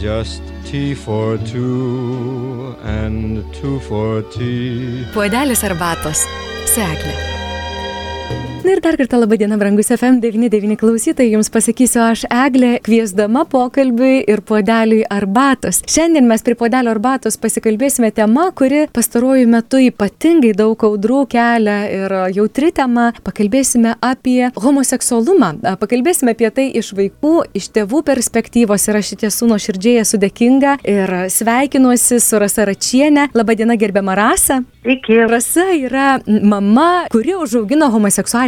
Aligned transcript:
just 0.00 0.42
tea 0.64 0.94
for 0.94 1.38
two 1.38 2.76
and 2.82 3.42
two 3.52 3.80
for 3.80 4.22
tea. 4.34 5.04
Puodelis 5.12 5.64
arbatos. 5.64 6.22
Seklė. 6.68 7.14
Na 8.64 8.72
ir 8.74 8.80
dar 8.82 8.96
kartą 8.98 9.20
laba 9.20 9.36
diena, 9.38 9.56
brangus 9.56 9.86
FM99 9.94 10.74
klausytojai, 10.80 11.30
jums 11.30 11.48
pasakysiu 11.54 12.00
aš 12.02 12.24
Eglė, 12.26 12.72
kviesdama 12.82 13.44
pokalbiui 13.46 14.24
ir 14.26 14.42
puodeliui 14.42 15.04
arbatos. 15.14 15.78
Šiandien 15.86 16.26
mes 16.26 16.42
prie 16.42 16.56
puodelio 16.58 16.90
arbatos 16.90 17.38
pasikalbėsime 17.38 18.10
tema, 18.16 18.48
kuri 18.58 18.88
pastaruoju 18.92 19.46
metu 19.52 19.78
ypatingai 19.86 20.50
daug 20.58 20.82
audrų 20.88 21.20
kelia 21.30 21.76
ir 21.86 22.14
jautri 22.34 22.72
tema. 22.74 23.12
Pakalbėsime 23.22 23.94
apie 24.02 24.50
homoseksualumą, 24.58 25.52
pakalbėsime 25.78 26.34
apie 26.34 26.50
tai 26.50 26.66
iš 26.82 26.90
vaikų, 26.98 27.36
iš 27.54 27.70
tėvų 27.78 28.02
perspektyvos 28.10 28.88
ir 28.90 28.98
aš 28.98 29.12
iš 29.14 29.22
tiesų 29.22 29.52
nuoširdžiai 29.52 30.02
esu 30.02 30.18
dėkinga 30.18 30.80
ir 30.82 31.14
sveikinuosi 31.30 32.18
su 32.18 32.42
Rasa 32.42 32.66
Račienė. 32.66 33.30
Labadiena, 33.38 33.78
gerbiama 33.78 34.18
Rasa. 34.18 34.64
Sveiki. 34.82 35.22
Rasa 35.30 35.70
yra 35.78 36.18
mama, 36.26 37.06
kuri 37.12 37.38
užaugino 37.38 37.90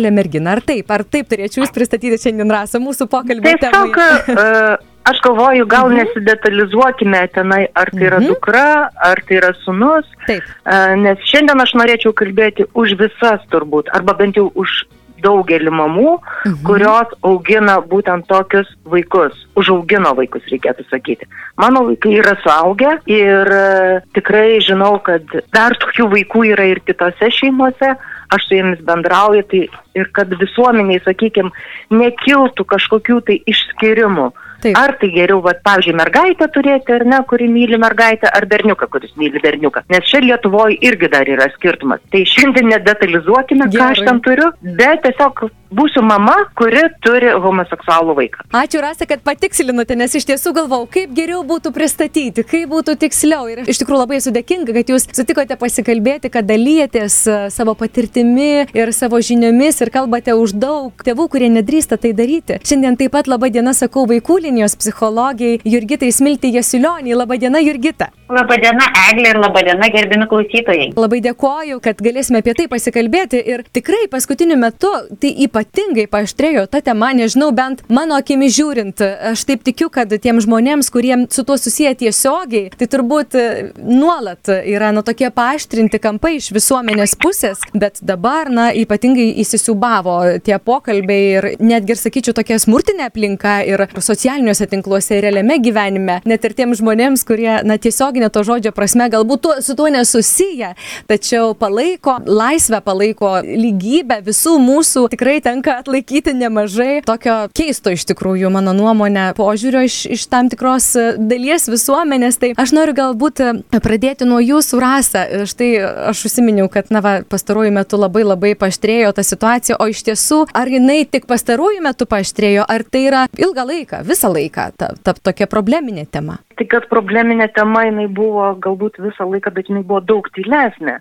homoseksualią 0.01 0.11
merginą. 0.11 0.51
Ar 0.51 0.63
taip? 0.63 0.91
Ar 0.91 1.05
taip 1.05 1.29
turėčiau 1.29 1.65
jūs 1.65 1.75
pristatyti 1.75 2.19
šiandien 2.19 2.51
Rasa 2.51 2.81
mūsų 2.81 3.09
pokalbį? 3.11 3.57
Tiesiog, 3.61 3.99
uh, 4.35 4.77
aš 5.05 5.21
galvoju, 5.25 5.67
gal 5.67 5.91
mhm. 5.91 6.01
nesidetalizuokime 6.01 7.27
tenai, 7.35 7.69
ar 7.75 7.91
tai 7.91 8.07
yra 8.07 8.21
mhm. 8.21 8.31
dukra, 8.33 8.91
ar 8.95 9.21
tai 9.27 9.41
yra 9.41 9.53
sunus. 9.65 10.07
Taip. 10.27 10.43
Uh, 10.65 10.97
nes 10.97 11.19
šiandien 11.31 11.61
aš 11.61 11.75
norėčiau 11.75 12.15
kalbėti 12.15 12.69
už 12.75 12.97
visas 13.01 13.45
turbūt, 13.53 13.93
arba 13.95 14.17
bent 14.17 14.37
jau 14.37 14.51
už 14.55 14.85
daugelį 15.21 15.69
mamų, 15.77 16.15
mhm. 16.17 16.63
kurios 16.65 17.11
augina 17.21 17.77
būtent 17.85 18.25
tokius 18.25 18.71
vaikus. 18.89 19.37
Užaugino 19.61 20.15
vaikus, 20.17 20.47
reikėtų 20.49 20.87
sakyti. 20.89 21.29
Mano 21.61 21.83
vaikai 21.91 22.15
yra 22.23 22.33
suaugę 22.41 22.95
ir 23.11 23.53
uh, 23.53 23.99
tikrai 24.17 24.63
žinau, 24.65 24.95
kad 25.05 25.27
dar 25.53 25.77
tokių 25.83 26.09
vaikų 26.15 26.47
yra 26.55 26.71
ir 26.73 26.81
kitose 26.87 27.29
šeimose. 27.37 27.93
Aš 28.31 28.47
su 28.47 28.59
jomis 28.59 28.83
bendrauju, 28.87 29.43
tai 29.51 29.65
ir 29.99 30.11
kad 30.15 30.31
visuomeniai, 30.39 31.03
sakykime, 31.05 31.51
nekiltų 31.91 32.67
kažkokių 32.75 33.19
tai 33.27 33.41
išskirimų. 33.51 34.31
Taip. 34.61 34.77
Ar 34.77 34.93
tai 35.01 35.09
geriau, 35.15 35.41
va, 35.41 35.55
pavyzdžiui, 35.65 35.95
mergaitę 35.97 36.47
turėti 36.53 36.93
ar 36.93 37.07
ne, 37.09 37.23
kuri 37.29 37.47
myli 37.49 37.79
mergaitę, 37.81 38.29
ar 38.29 38.45
berniuką, 38.51 38.91
kuris 38.93 39.15
myli 39.17 39.41
berniuką. 39.41 39.87
Nes 39.89 40.05
čia 40.11 40.21
Lietuvoje 40.21 40.77
irgi 40.85 41.09
dar 41.09 41.29
yra 41.33 41.47
skirtumas. 41.55 42.03
Tai 42.13 42.21
šiandien 42.29 42.69
nedetalizuokime, 42.75 43.71
Gerai. 43.73 43.81
ką 43.81 43.89
aš 43.95 44.05
ten 44.11 44.21
turiu, 44.27 44.51
bet 44.61 45.01
tiesiog 45.07 45.47
būsiu 45.75 46.03
mama, 46.05 46.35
kuri 46.59 46.83
turi 47.05 47.31
homoseksualų 47.45 48.17
vaiką. 48.19 48.47
Ačiū, 48.61 48.83
Rasa, 48.83 49.07
kad 49.11 49.23
patikslinote, 49.27 49.97
nes 49.99 50.15
iš 50.19 50.27
tiesų 50.29 50.53
galvau, 50.57 50.83
kaip 50.91 51.13
geriau 51.17 51.43
būtų 51.47 51.73
pristatyti, 51.75 52.45
kaip 52.47 52.71
būtų 52.73 52.97
tiksliau. 53.05 53.47
Ir 53.51 53.63
iš 53.71 53.83
tikrųjų 53.83 54.03
labai 54.03 54.21
esu 54.21 54.35
dėkinga, 54.35 54.75
kad 54.77 54.93
jūs 54.93 55.09
sutikote 55.17 55.57
pasikalbėti, 55.61 56.33
kad 56.33 56.49
dalyjatės 56.49 57.19
e, 57.27 57.39
savo 57.55 57.77
patirtimi 57.79 58.67
ir 58.77 58.95
savo 58.97 59.21
žiniomis 59.23 59.81
ir 59.85 59.93
kalbate 59.95 60.35
už 60.39 60.57
daug 60.59 61.05
tėvų, 61.07 61.29
kurie 61.33 61.51
nedrįsta 61.53 62.01
tai 62.01 62.15
daryti. 62.17 62.61
Šiandien 62.67 62.99
taip 63.01 63.15
pat 63.17 63.31
laba 63.31 63.51
diena 63.53 63.75
sakau 63.77 64.07
vaikų 64.11 64.41
linijos 64.47 64.77
psichologijai 64.81 65.61
Jurgitai 65.65 66.13
Smilti 66.15 66.55
Jasiulioniai. 66.57 67.19
Laba 67.21 67.39
diena, 67.41 67.61
Jurgita. 67.63 68.11
Labą 68.31 68.57
dieną, 68.63 68.85
Eglė, 69.11 69.33
ir 69.33 69.39
labą 69.43 69.63
dieną, 69.67 69.87
gerbimi 69.91 70.27
klausytojai. 70.31 70.93
Labai 70.95 71.19
dėkoju, 71.25 71.81
kad 71.83 71.99
galėsime 71.99 72.39
apie 72.45 72.55
tai 72.55 72.69
pasikalbėti. 72.71 73.41
Ir 73.43 73.65
tikrai 73.75 74.05
paskutiniu 74.13 74.55
metu 74.61 74.91
tai 75.19 75.33
ypatingai 75.61 76.07
paaštrėjo 76.11 76.67
ta 76.71 76.81
tema, 76.85 77.13
nežinau, 77.17 77.51
bent 77.55 77.83
mano 77.89 78.19
akimi 78.19 78.51
žiūrint. 78.53 79.01
Aš 79.33 79.45
taip 79.49 79.63
tikiu, 79.67 79.91
kad 79.93 80.11
tiem 80.11 80.41
žmonėms, 80.43 80.91
kurie 80.93 81.15
su 81.31 81.45
tuo 81.47 81.57
susiję 81.61 81.95
tiesiogiai, 82.03 82.71
tai 82.77 82.89
turbūt 82.91 83.37
nuolat 83.79 84.51
yra 84.51 84.91
na, 84.93 85.05
tokie 85.07 85.31
paaštrinti 85.35 86.01
kampai 86.03 86.37
iš 86.39 86.51
visuomenės 86.57 87.17
pusės. 87.21 87.63
Bet 87.73 88.03
dabar, 88.03 88.51
na, 88.53 88.71
ypatingai 88.75 89.31
įsisubavo 89.43 90.19
tie 90.45 90.59
pokalbiai 90.59 91.31
ir 91.39 91.49
netgi, 91.63 91.95
ir 91.95 92.01
sakyčiau, 92.03 92.37
tokia 92.37 92.61
smurtinė 92.61 93.09
aplinka 93.09 93.61
ir 93.69 93.87
socialiniuose 93.97 94.69
tinkluose, 94.71 95.17
ir 95.17 95.29
realiame 95.29 95.61
gyvenime. 95.63 96.21
Net 96.29 96.45
ir 96.47 96.57
tiem 96.59 96.77
žmonėms, 96.77 97.25
kurie, 97.29 97.53
na, 97.67 97.79
tiesiog 97.81 98.01
tiesiogine 98.01 98.31
to 98.31 98.43
žodžio 98.43 98.73
prasme 98.73 99.09
galbūt 99.11 99.41
tuo, 99.41 99.55
su 99.63 99.75
tuo 99.77 99.89
nesusiję, 99.89 100.75
tačiau 101.07 101.55
palaiko 101.55 102.19
laisvę, 102.27 102.81
palaiko 102.81 103.41
lygybę, 103.45 104.21
visų 104.25 104.57
mūsų 104.59 105.09
tikrai 105.13 105.41
tenka 105.51 105.77
atlaikyti 105.81 106.35
nemažai 106.35 107.01
tokio 107.07 107.35
keisto 107.57 107.93
iš 107.95 108.07
tikrųjų, 108.11 108.51
mano 108.55 108.75
nuomonė, 108.77 109.31
požiūrio 109.39 109.83
iš, 109.87 110.05
iš 110.15 110.27
tam 110.31 110.51
tikros 110.53 110.93
dalies 111.19 111.67
visuomenės. 111.71 112.39
Tai 112.41 112.53
aš 112.61 112.75
noriu 112.77 112.95
galbūt 112.97 113.43
pradėti 113.83 114.29
nuo 114.29 114.39
jūsų 114.43 114.83
rasą. 114.83 115.25
Štai 115.51 115.71
aš 116.13 116.25
užsiminiau, 116.29 116.69
kad 116.73 116.93
na, 116.95 117.03
va, 117.05 117.15
pastaruoju 117.27 117.75
metu 117.75 117.99
labai 118.01 118.23
labai 118.27 118.53
paštrėjo 118.59 119.15
ta 119.17 119.25
situacija, 119.27 119.79
o 119.81 119.89
iš 119.91 120.05
tiesų, 120.07 120.45
ar 120.57 120.71
jinai 120.71 121.03
tik 121.11 121.27
pastaruoju 121.31 121.83
metu 121.85 122.07
paštrėjo, 122.11 122.67
ar 122.69 122.87
tai 122.87 123.07
yra 123.09 123.25
ilgą 123.39 123.67
laiką, 123.73 124.05
visą 124.07 124.31
laiką 124.33 124.71
ta, 124.79 124.93
ta 125.03 125.17
tokia 125.19 125.51
probleminė 125.51 126.07
tema? 126.11 126.39
Tai 126.61 126.67
kad 126.71 126.87
probleminė 126.91 127.49
tema 127.57 127.87
jinai 127.89 128.07
buvo 128.13 128.53
galbūt 128.63 129.01
visą 129.03 129.27
laiką, 129.27 129.53
bet 129.57 129.73
jinai 129.73 129.83
buvo 129.87 130.03
daug 130.05 130.29
tylesnė. 130.37 131.01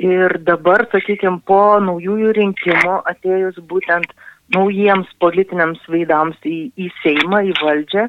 Ir 0.00 0.38
dabar, 0.46 0.86
sakykime, 0.88 1.42
po 1.44 1.76
naujųjų 1.84 2.32
rinkimų 2.38 3.00
atėjus 3.10 3.58
būtent 3.68 4.14
naujiems 4.54 5.10
politiniams 5.20 5.82
veidams 5.92 6.38
į, 6.46 6.70
į 6.80 6.88
Seimą, 7.02 7.42
į 7.50 7.52
valdžią 7.60 8.06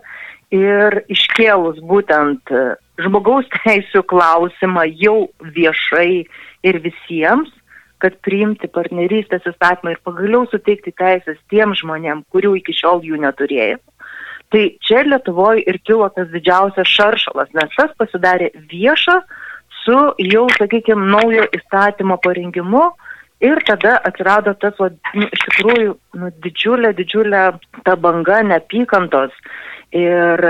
ir 0.56 1.02
iškėlus 1.12 1.82
būtent 1.88 2.54
žmogaus 3.02 3.50
teisų 3.58 4.06
klausimą 4.08 4.86
jau 5.00 5.18
viešai 5.58 6.24
ir 6.68 6.80
visiems, 6.84 7.52
kad 8.02 8.18
priimti 8.26 8.70
partnerystės 8.72 9.46
įstatymą 9.52 9.94
ir 9.94 10.02
pagaliau 10.06 10.48
suteikti 10.50 10.94
teisės 10.98 11.38
tiem 11.54 11.76
žmonėm, 11.78 12.24
kurių 12.34 12.56
iki 12.62 12.74
šiol 12.74 13.04
jų 13.06 13.20
neturėjo. 13.22 13.78
Tai 14.52 14.64
čia 14.84 15.04
Lietuvoje 15.08 15.62
ir 15.70 15.78
kilo 15.88 16.10
tas 16.12 16.28
didžiausias 16.34 16.90
šaršalas, 16.92 17.54
nes 17.56 17.78
tas 17.78 17.94
pasidarė 18.00 18.50
vieša 18.72 19.22
su 19.84 19.98
jau, 20.32 20.46
sakykime, 20.58 21.08
naujo 21.14 21.48
įstatymo 21.58 22.18
parengimu 22.24 22.90
ir 23.42 23.62
tada 23.66 23.98
atsirado 24.06 24.54
tas, 24.62 24.78
va, 24.80 24.92
nu, 25.18 25.28
iš 25.28 25.46
tikrųjų, 25.48 25.94
nu, 26.22 26.32
didžiulė, 26.46 26.94
didžiulė 26.98 27.44
ta 27.86 27.98
banga 27.98 28.42
neapykantos 28.46 29.34
ir 29.92 30.44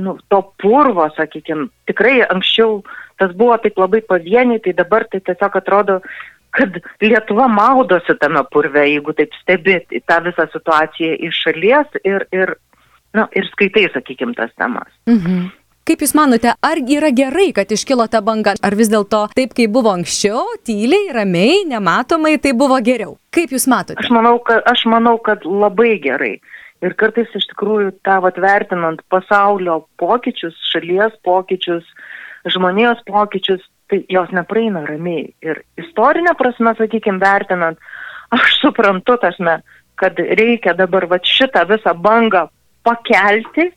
nu, 0.00 0.16
to 0.32 0.42
purvo, 0.62 1.08
sakykime, 1.16 1.68
tikrai 1.90 2.20
anksčiau 2.24 2.80
tas 3.20 3.34
buvo 3.38 3.56
taip 3.62 3.78
labai 3.78 4.00
pavieniai, 4.06 4.62
tai 4.64 4.72
dabar 4.74 5.04
tai 5.10 5.20
tiesiog 5.20 5.58
atrodo, 5.60 5.98
kad 6.52 6.78
Lietuva 7.00 7.46
maudosi 7.48 8.16
tame 8.20 8.42
purve, 8.52 8.84
jeigu 8.88 9.14
taip 9.16 9.34
stebėti 9.40 10.02
tą 10.08 10.18
visą 10.26 10.48
situaciją 10.52 11.16
iš 11.28 11.42
šalies 11.46 11.98
ir, 12.04 12.26
ir 12.34 12.54
nu, 13.16 13.26
ir 13.36 13.48
skaitai, 13.52 13.86
sakykim, 13.94 14.34
tas 14.38 14.52
temas. 14.60 14.90
Mhm. 15.10 15.50
Kaip 15.82 16.02
Jūs 16.04 16.12
manote, 16.14 16.52
ar 16.62 16.78
yra 16.78 17.08
gerai, 17.10 17.48
kad 17.56 17.72
iškilo 17.74 18.04
ta 18.06 18.20
banga, 18.22 18.52
ar 18.62 18.74
vis 18.78 18.86
dėlto 18.92 19.24
taip, 19.34 19.50
kaip 19.58 19.72
buvo 19.74 19.90
anksčiau, 19.90 20.44
tyliai, 20.62 21.08
ramiai, 21.16 21.64
nematomai, 21.66 22.36
tai 22.38 22.52
buvo 22.54 22.78
geriau? 22.86 23.16
Kaip 23.34 23.50
Jūs 23.50 23.66
matote? 23.66 23.98
Aš 23.98 24.12
manau, 24.14 24.36
kad, 24.46 24.62
aš 24.70 24.84
manau, 24.86 25.16
kad 25.18 25.42
labai 25.42 25.96
gerai. 26.04 26.36
Ir 26.86 26.94
kartais 26.98 27.34
iš 27.34 27.48
tikrųjų 27.50 27.96
tą 28.06 28.20
atvertinant 28.30 29.02
pasaulio 29.10 29.80
pokyčius, 29.98 30.54
šalies 30.70 31.18
pokyčius, 31.26 31.82
žmonijos 32.54 33.02
pokyčius, 33.10 33.66
tai 33.90 34.04
jos 34.06 34.30
nepraeina 34.30 34.84
ramiai. 34.86 35.32
Ir 35.42 35.64
istorinė 35.82 36.38
prasme, 36.38 36.76
sakykime, 36.78 37.18
vertinant, 37.22 37.82
aš 38.30 38.54
suprantu 38.62 39.18
tasme, 39.18 39.58
kad 39.98 40.14
reikia 40.14 40.78
dabar 40.78 41.10
va 41.10 41.18
šitą 41.26 41.66
visą 41.74 41.98
bangą 42.06 42.46
pakelti, 42.86 43.72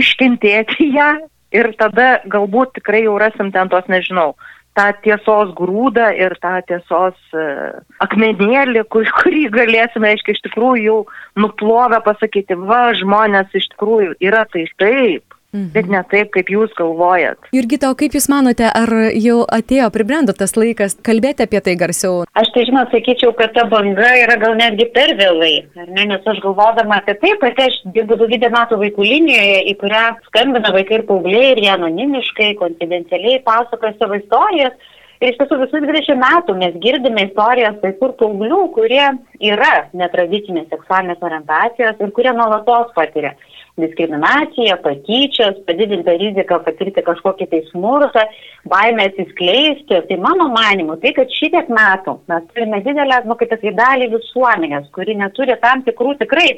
iškentėti 0.00 0.92
ją 0.94 1.10
ir 1.54 1.72
tada 1.80 2.18
galbūt 2.28 2.76
tikrai 2.78 3.04
jau 3.06 3.16
rasim 3.20 3.52
ten 3.54 3.70
tos, 3.72 3.86
nežinau, 3.88 4.34
tą 4.78 4.90
tiesos 5.04 5.54
grūdą 5.58 6.10
ir 6.16 6.36
tą 6.42 6.58
tiesos 6.68 7.16
uh, 7.34 7.80
akmenėlį, 8.04 8.84
kur, 8.92 9.08
kurį 9.20 9.48
galėsime, 9.54 10.12
aiškiai, 10.12 10.36
iš 10.36 10.44
tikrųjų 10.46 10.84
jau 10.84 10.98
nuplovę 11.40 12.00
pasakyti, 12.06 12.58
va, 12.68 12.88
žmonės 12.98 13.54
iš 13.58 13.70
tikrųjų 13.74 14.18
yra 14.24 14.44
tai 14.52 14.68
taip. 14.80 15.37
Mhm. 15.48 15.70
Bet 15.72 15.86
ne 15.88 16.00
taip, 16.10 16.28
kaip 16.34 16.50
jūs 16.52 16.74
galvojat. 16.76 17.46
Jurgita, 17.56 17.88
o 17.88 17.96
kaip 17.96 18.12
jūs 18.12 18.26
manote, 18.28 18.66
ar 18.68 18.90
jau 19.16 19.38
atėjo, 19.48 19.86
pribrendo 19.94 20.34
tas 20.36 20.52
laikas 20.60 20.98
kalbėti 21.00 21.46
apie 21.46 21.62
tai 21.64 21.72
garsiau? 21.80 22.26
Aš 22.36 22.50
tai 22.52 22.66
žinot, 22.68 22.92
sakyčiau, 22.92 23.32
kad 23.38 23.54
ta 23.56 23.64
banga 23.70 24.10
yra 24.26 24.36
gal 24.42 24.58
netgi 24.60 24.90
per 24.92 25.14
vėlai. 25.16 25.54
Ne? 25.78 26.04
Nes 26.12 26.28
aš 26.28 26.42
galvodama 26.44 27.00
apie 27.00 27.16
tai, 27.22 27.32
kad 27.40 27.64
aš 27.64 27.80
dirbu 27.96 28.20
daugybę 28.20 28.52
metų 28.52 28.82
vaikų 28.84 29.08
linijoje, 29.08 29.58
į 29.72 29.76
kurią 29.80 30.04
skambina 30.28 30.76
vaikai 30.76 31.00
ir 31.00 31.08
paaugliai 31.08 31.50
ir 31.54 31.64
jie 31.64 31.72
anonimiškai, 31.78 32.52
konfidencialiai 32.60 33.40
pasakoja 33.48 33.96
savo 33.96 34.20
istorijas. 34.20 34.76
Ir 35.18 35.32
iš 35.32 35.40
tiesų 35.40 35.64
visus 35.64 35.80
20 35.80 36.20
metų 36.20 36.60
mes 36.60 36.76
girdime 36.84 37.24
istorijas 37.24 37.80
vaikų 37.80 38.12
ir 38.12 38.18
paauglių, 38.20 38.64
kurie 38.76 39.06
yra 39.48 39.72
netradicinės 39.96 40.68
seksualinės 40.68 41.24
orientacijos 41.24 42.04
ir 42.04 42.12
kurie 42.12 42.36
nuolatos 42.36 42.92
patiria 42.94 43.32
diskriminacija, 43.82 44.76
patyčios, 44.84 45.60
padidinta 45.68 46.14
rizika 46.18 46.58
patirti 46.66 47.04
kažkokį 47.06 47.48
tai 47.52 47.62
smurtą, 47.70 48.24
baimę 48.70 49.08
atsiskleisti. 49.10 50.02
Tai 50.08 50.18
mano 50.24 50.50
manimu, 50.54 50.98
tai 51.02 51.14
kad 51.16 51.32
šitiek 51.38 51.70
metų 51.72 52.18
mes 52.30 52.50
turime 52.52 52.82
didelę, 52.86 53.22
nu, 53.28 53.38
kaip 53.38 53.54
tai 53.54 53.74
dalį 53.78 54.10
visuomenės, 54.16 54.90
kuri 54.96 55.16
neturi 55.22 55.56
tam 55.62 55.86
tikrų 55.86 56.18
tikrai 56.22 56.50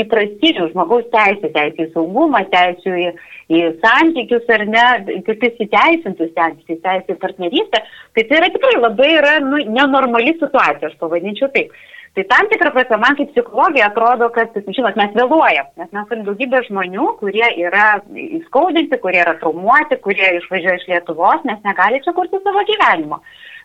įprastinių 0.00 0.70
žmogaus 0.72 1.06
teisų, 1.12 1.50
teisų 1.54 1.86
į 1.86 1.90
saugumą, 1.94 2.42
teisų 2.50 2.94
į, 2.98 3.08
į 3.54 3.60
santykius 3.82 4.48
ar 4.56 4.64
ne, 4.66 4.86
tokius 5.28 5.60
įteisintus 5.62 6.32
santykius, 6.34 6.80
teisų 6.82 7.14
į 7.14 7.20
partnerystę, 7.22 7.82
tai 8.16 8.24
tai 8.26 8.40
yra 8.40 8.50
tikrai 8.54 8.74
labai 8.80 9.10
yra 9.20 9.36
nu, 9.44 9.62
nenormali 9.70 10.34
situacija, 10.40 10.90
aš 10.90 10.98
pavadinčiau 11.02 11.50
taip. 11.54 11.70
Tai 12.14 12.22
tam 12.30 12.46
tikrą 12.50 12.70
prasme 12.70 12.96
man 13.02 13.16
kaip 13.18 13.32
psichologija 13.32 13.88
atrodo, 13.90 14.28
kad, 14.34 14.54
žinot, 14.76 14.94
mes 15.00 15.16
vėluojam, 15.16 15.66
nes 15.80 15.88
mes 15.96 16.04
turime 16.10 16.26
daugybę 16.28 16.60
žmonių, 16.68 17.06
kurie 17.18 17.48
yra 17.64 17.88
įskaudinti, 18.38 19.00
kurie 19.02 19.18
yra 19.24 19.34
traumuoti, 19.40 19.98
kurie 20.04 20.28
išvažiuoja 20.38 20.78
iš 20.78 20.86
Lietuvos, 20.92 21.42
nes 21.48 21.58
negali 21.66 21.98
čia 22.04 22.14
kurti 22.14 22.38
savo 22.44 22.62
gyvenimo. 22.70 23.18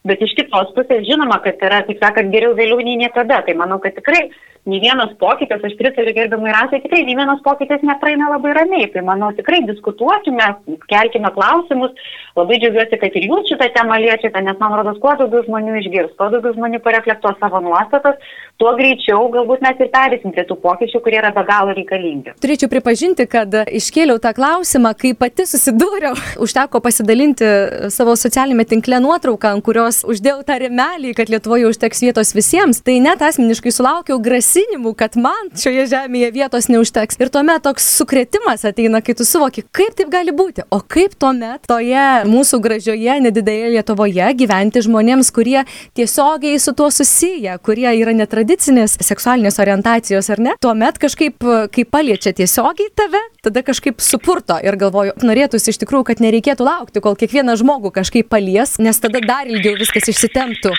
Bet 0.10 0.24
iš 0.26 0.34
kitos 0.34 0.74
pusės 0.74 1.06
žinoma, 1.06 1.38
kad 1.44 1.62
yra, 1.62 1.84
taip 1.86 2.02
sakant, 2.02 2.34
geriau 2.34 2.56
vėliau 2.58 2.82
nei 2.82 2.98
niekada. 2.98 3.44
Tai 3.46 3.54
manau, 3.60 3.78
kad 3.84 3.94
tikrai 4.00 4.30
nei 4.68 4.80
vienas 4.84 5.14
pokytis, 5.20 5.64
aš 5.64 5.76
pritariu 5.80 6.14
gerbimui 6.16 6.52
rasai, 6.52 6.82
tikrai 6.84 7.04
nei 7.08 7.16
vienas 7.18 7.40
pokytis 7.46 7.84
nepraeina 7.86 8.30
labai 8.34 8.54
ramiai. 8.58 8.90
Tai 8.94 9.04
manau, 9.08 9.32
tikrai 9.38 9.62
diskutuokime, 9.68 10.50
kelkime 10.92 11.32
klausimus. 11.36 11.96
Labai 12.38 12.60
džiaugiuosi, 12.62 13.00
kad 13.02 13.16
ir 13.18 13.28
jūs 13.30 13.50
šitą 13.52 13.70
temą 13.76 13.98
liečiate, 14.04 14.44
nes 14.46 14.60
man 14.60 14.76
rodos, 14.78 15.00
kuo 15.04 15.16
daugiau 15.20 15.44
žmonių 15.48 15.80
išgirs, 15.80 16.14
kuo 16.20 16.30
daugiau 16.34 16.54
žmonių 16.56 16.80
pareflektuos 16.84 17.40
savo 17.42 17.60
nuostatas, 17.64 18.20
tuo 18.62 18.72
greičiau 18.78 19.28
galbūt 19.34 19.64
mes 19.66 19.82
ir 19.82 19.90
perėsim 19.92 20.36
prie 20.36 20.46
tų 20.48 20.60
pokyčių, 20.62 21.02
kurie 21.04 21.20
yra 21.20 21.34
be 21.36 21.44
galo 21.48 21.74
reikalingi. 21.76 22.36
Turėčiau 22.44 22.72
pripažinti, 22.72 23.26
kad 23.32 23.56
iškėliau 23.66 24.22
tą 24.24 24.32
klausimą, 24.38 24.94
kai 25.00 25.14
pati 25.20 25.48
susidūriau, 25.50 26.14
užteko 26.46 26.84
pasidalinti 26.84 27.50
savo 27.96 28.16
socialinėme 28.20 28.68
tinkle 28.70 29.02
nuotrauką, 29.04 29.56
ant 29.58 29.66
kurios 29.66 30.04
uždėjau 30.08 30.44
tą 30.48 30.60
remelį, 30.64 31.16
kad 31.18 31.34
Lietuvoje 31.34 31.68
užteks 31.72 32.06
vietos 32.06 32.36
visiems. 32.38 32.84
Tai 32.86 33.00
net 33.04 33.24
asmeniškai 33.26 33.74
sulaukiau 33.74 34.22
grasinimų 34.24 34.49
grasinimų, 34.50 34.96
kad 34.98 35.16
man 35.16 35.52
šioje 35.58 35.86
žemėje 35.92 36.32
vietos 36.34 36.68
neužteks. 36.70 37.20
Ir 37.20 37.30
tuomet 37.30 37.62
toks 37.64 37.86
sukretimas 37.98 38.66
ateina, 38.66 39.02
kai 39.02 39.14
tu 39.14 39.26
suvoki, 39.26 39.64
kaip 39.72 39.96
taip 39.96 40.10
gali 40.10 40.32
būti. 40.32 40.64
O 40.72 40.80
kaip 40.82 41.14
tuomet 41.20 41.68
toje 41.68 42.26
mūsų 42.26 42.60
gražioje, 42.60 43.20
nedidelėje 43.22 43.74
Lietuvoje 43.76 44.32
gyventi 44.40 44.82
žmonėms, 44.82 45.30
kurie 45.32 45.64
tiesiogiai 45.98 46.60
su 46.60 46.74
tuo 46.74 46.90
susiję, 46.90 47.58
kurie 47.62 47.90
yra 48.00 48.14
netradicinės 48.18 48.98
seksualinės 49.06 49.60
orientacijos 49.62 50.30
ar 50.34 50.42
ne. 50.42 50.56
Tuomet 50.62 50.98
kažkaip, 50.98 51.38
kai 51.72 51.86
paliečia 51.86 52.34
tiesiogiai 52.34 52.90
tave, 52.96 53.22
tada 53.46 53.64
kažkaip 53.66 54.02
supurto 54.02 54.58
ir 54.64 54.78
galvoju, 54.80 55.14
norėtųsi 55.22 55.74
iš 55.74 55.82
tikrųjų, 55.84 56.08
kad 56.10 56.24
nereikėtų 56.24 56.66
laukti, 56.66 57.04
kol 57.04 57.18
kiekvieną 57.20 57.58
žmogų 57.62 57.94
kažkaip 58.00 58.32
palies, 58.32 58.78
nes 58.82 58.98
tada 59.00 59.22
dar 59.22 59.48
ilgiau 59.50 59.78
viskas 59.80 60.10
išsitemptų. 60.10 60.74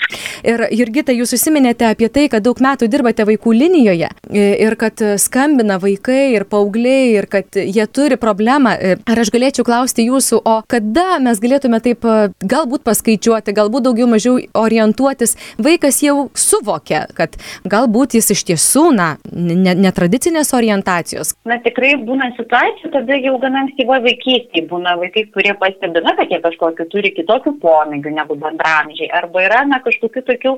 Ir 0.47 0.67
Jurgita, 0.75 1.15
jūs 1.15 1.35
užsiminėte 1.37 1.87
apie 1.87 2.11
tai, 2.11 2.27
kad 2.31 2.43
daug 2.43 2.59
metų 2.61 2.89
dirbate 2.91 3.25
vaikų 3.27 3.60
linijoje 3.61 4.09
ir 4.31 4.75
kad 4.79 5.01
skambina 5.21 5.77
vaikai 5.81 6.33
ir 6.35 6.45
paaugliai 6.49 7.13
ir 7.19 7.27
kad 7.31 7.57
jie 7.61 7.85
turi 7.93 8.17
problemą. 8.21 8.73
Ar 9.09 9.21
aš 9.21 9.31
galėčiau 9.33 9.65
klausti 9.67 10.07
jūsų, 10.07 10.41
o 10.47 10.55
kada 10.71 11.19
mes 11.23 11.39
galėtume 11.41 11.81
taip 11.83 12.05
galbūt 12.41 12.85
paskaičiuoti, 12.87 13.55
galbūt 13.55 13.85
daugiau 13.87 14.07
mažiau 14.09 14.39
orientuotis, 14.57 15.35
vaikas 15.61 16.01
jau 16.03 16.29
suvokia, 16.37 17.05
kad 17.17 17.37
galbūt 17.67 18.17
jis 18.17 18.31
iš 18.35 18.43
tiesų, 18.51 18.85
na, 18.95 19.09
netradicinės 19.31 20.53
orientacijos. 20.57 21.33
Na, 21.47 21.59
tikrai 21.63 21.93
būna 22.01 22.31
situacijų 22.37 22.91
tada 22.95 23.19
jau 23.21 23.37
gana 23.41 23.65
ankstyvoje 23.65 24.05
vaikystėje 24.07 24.67
būna 24.71 24.95
vaikai, 25.01 25.25
kurie 25.35 25.53
pastebi, 25.59 26.03
na, 26.05 26.15
kad 26.17 26.31
jie 26.31 26.41
kažkokiu 26.43 26.87
turi 26.91 27.13
kitokių 27.15 27.55
pomėgių 27.61 28.15
negu 28.15 28.37
bendramžiai, 28.41 29.11
arba 29.21 29.45
yra, 29.47 29.63
na, 29.69 29.81
kažkokių 29.85 30.25
tokių 30.29 30.55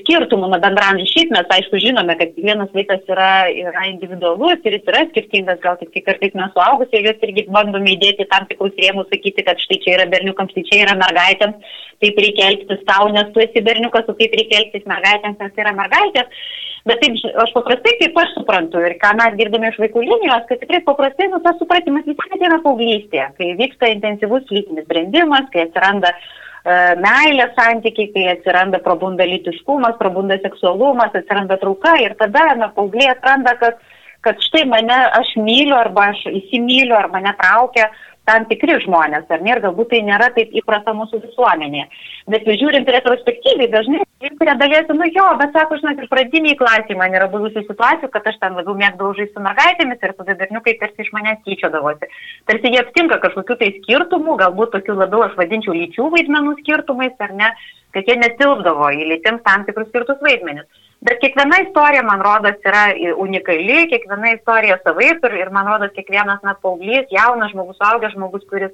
skirtumų 0.00 0.50
nuo 0.52 0.60
bendramžiai. 0.62 1.10
Šiaip 1.14 1.34
mes, 1.34 1.50
aišku, 1.58 1.80
žinome, 1.82 2.16
kad 2.20 2.33
kiekvienas 2.34 2.72
vaikas 2.74 3.06
yra, 3.08 3.46
yra 3.50 3.86
individualus 3.88 4.64
ir 4.64 4.76
jis 4.76 4.90
yra 4.90 5.04
skirtingas, 5.08 5.60
gal 5.62 5.78
tik 5.80 5.92
tai 5.94 6.02
kartais 6.08 6.34
mes 6.34 6.52
suaugusiai 6.54 7.04
juos 7.06 7.22
irgi 7.22 7.46
bandome 7.48 7.94
įdėti 7.94 8.26
tam 8.30 8.46
tikrus 8.50 8.74
rėmus, 8.80 9.08
sakyti, 9.12 9.44
kad 9.46 9.60
štai 9.62 9.80
čia 9.84 9.96
yra 9.96 10.06
berniukams, 10.10 10.52
tai 10.54 10.64
čia 10.68 10.82
yra 10.84 10.98
mergaitėms, 10.98 11.72
taip 12.02 12.20
reikia 12.20 12.50
elgtis 12.50 12.84
tau, 12.90 13.08
nes 13.14 13.32
tu 13.32 13.40
esi 13.40 13.64
berniukas, 13.64 14.06
o 14.08 14.18
taip 14.18 14.36
reikia 14.36 14.60
elgtis 14.62 14.86
mergaitėms, 14.90 15.40
nes 15.40 15.56
tai 15.56 15.66
yra 15.66 15.74
mergaitės. 15.78 16.46
Bet 16.84 17.00
taip, 17.00 17.16
aš 17.40 17.52
paprastai, 17.56 17.96
kaip 18.02 18.18
aš 18.20 18.32
suprantu 18.36 18.82
ir 18.84 18.98
ką 19.00 19.14
mes 19.16 19.36
girdime 19.38 19.70
iš 19.70 19.78
vaikų 19.80 20.02
linijos, 20.04 20.44
kad 20.50 20.60
tikrai 20.60 20.82
paprastai 20.84 21.30
nu, 21.32 21.40
tas 21.44 21.56
supratimas 21.56 22.04
vis 22.04 22.18
tiek 22.18 22.34
ateina 22.36 22.60
paauglystėje, 22.60 23.28
kai 23.38 23.52
vyksta 23.56 23.88
intensyvus 23.94 24.52
lytinis 24.52 24.84
brendimas, 24.90 25.48
kai 25.54 25.64
atsiranda 25.64 26.12
uh, 26.12 26.26
meilės 26.64 27.52
santykiai, 27.58 28.08
kai 28.14 28.28
atsiranda 28.32 28.80
prabunda 28.80 29.26
lytiškumas, 29.28 29.98
prabunda 29.98 30.38
seksualumas, 30.40 31.12
atsiranda 31.12 31.58
trauka 31.60 31.96
ir 32.00 32.16
tada 32.20 32.54
na, 32.56 32.70
paaugliai 32.72 33.12
atranda, 33.12 33.52
kad, 33.60 33.76
kad 34.24 34.40
štai 34.48 34.64
mane 34.70 34.96
aš 35.20 35.34
myliu 35.36 35.76
arba 35.76 36.08
aš 36.14 36.24
įsimyliu 36.32 36.96
arba 36.96 37.20
mane 37.20 37.34
traukia 37.40 37.90
tam 38.28 38.46
tikri 38.48 38.78
žmonės, 38.84 39.28
ar 39.28 39.42
ne, 39.44 39.52
ir 39.52 39.62
galbūt 39.64 39.92
tai 39.92 40.00
nėra 40.06 40.30
taip 40.36 40.54
įprasta 40.56 40.94
mūsų 40.96 41.20
visuomenėje. 41.26 41.86
Bet 42.32 42.48
žiūrint 42.48 42.88
retrospektyviai, 42.88 43.68
dažnai 43.72 44.04
kurie 44.38 44.54
dalėsi, 44.60 44.96
nu 44.96 45.08
jo, 45.12 45.26
bet 45.40 45.52
sako, 45.56 45.78
žinot, 45.80 46.00
ir 46.00 46.10
pradiniai 46.12 46.56
klasiai 46.56 46.96
man 46.98 47.14
yra 47.16 47.28
buvusių 47.32 47.64
situacijų, 47.66 48.10
kad 48.14 48.28
aš 48.30 48.38
ten 48.40 48.56
labiau 48.58 48.76
mėgdavau 48.78 49.12
žaisti 49.18 49.36
su 49.36 49.44
mergaitėmis 49.44 50.00
ir 50.00 50.14
tada 50.18 50.36
berniukai 50.40 50.76
tarsi 50.80 51.04
iš 51.04 51.12
manęs 51.16 51.42
tyčiodavosi. 51.44 52.08
Tarsi 52.48 52.72
jie 52.72 52.80
aptinka 52.80 53.20
kažkokių 53.24 53.58
tai 53.60 53.70
skirtumų, 53.80 54.38
galbūt 54.40 54.72
tokių 54.78 54.98
labiau 55.02 55.26
aš 55.26 55.36
vadinčiau 55.40 55.76
lyčių 55.76 56.08
vaidmenų 56.16 56.56
skirtumais, 56.62 57.16
ar 57.26 57.36
ne, 57.36 57.52
kad 57.96 58.08
jie 58.08 58.16
netilpdavo 58.20 58.90
į 58.96 59.10
lytims 59.12 59.44
tam 59.44 59.68
tikrus 59.68 59.90
skirtus 59.92 60.22
vaidmenis. 60.24 60.68
Bet 61.04 61.18
kiekviena 61.20 61.58
istorija, 61.66 62.02
man 62.06 62.22
rodos, 62.24 62.56
yra 62.64 62.84
unikali, 63.20 63.82
kiekviena 63.90 64.30
istorija 64.38 64.78
savaip 64.86 65.26
ir, 65.28 65.34
ir 65.42 65.50
man 65.52 65.68
rodos, 65.68 65.92
kiekvienas 65.96 66.40
net 66.46 66.62
paauglys, 66.64 67.10
jaunas 67.12 67.52
žmogus, 67.52 67.82
augęs 67.90 68.14
žmogus, 68.16 68.46
kuris 68.48 68.72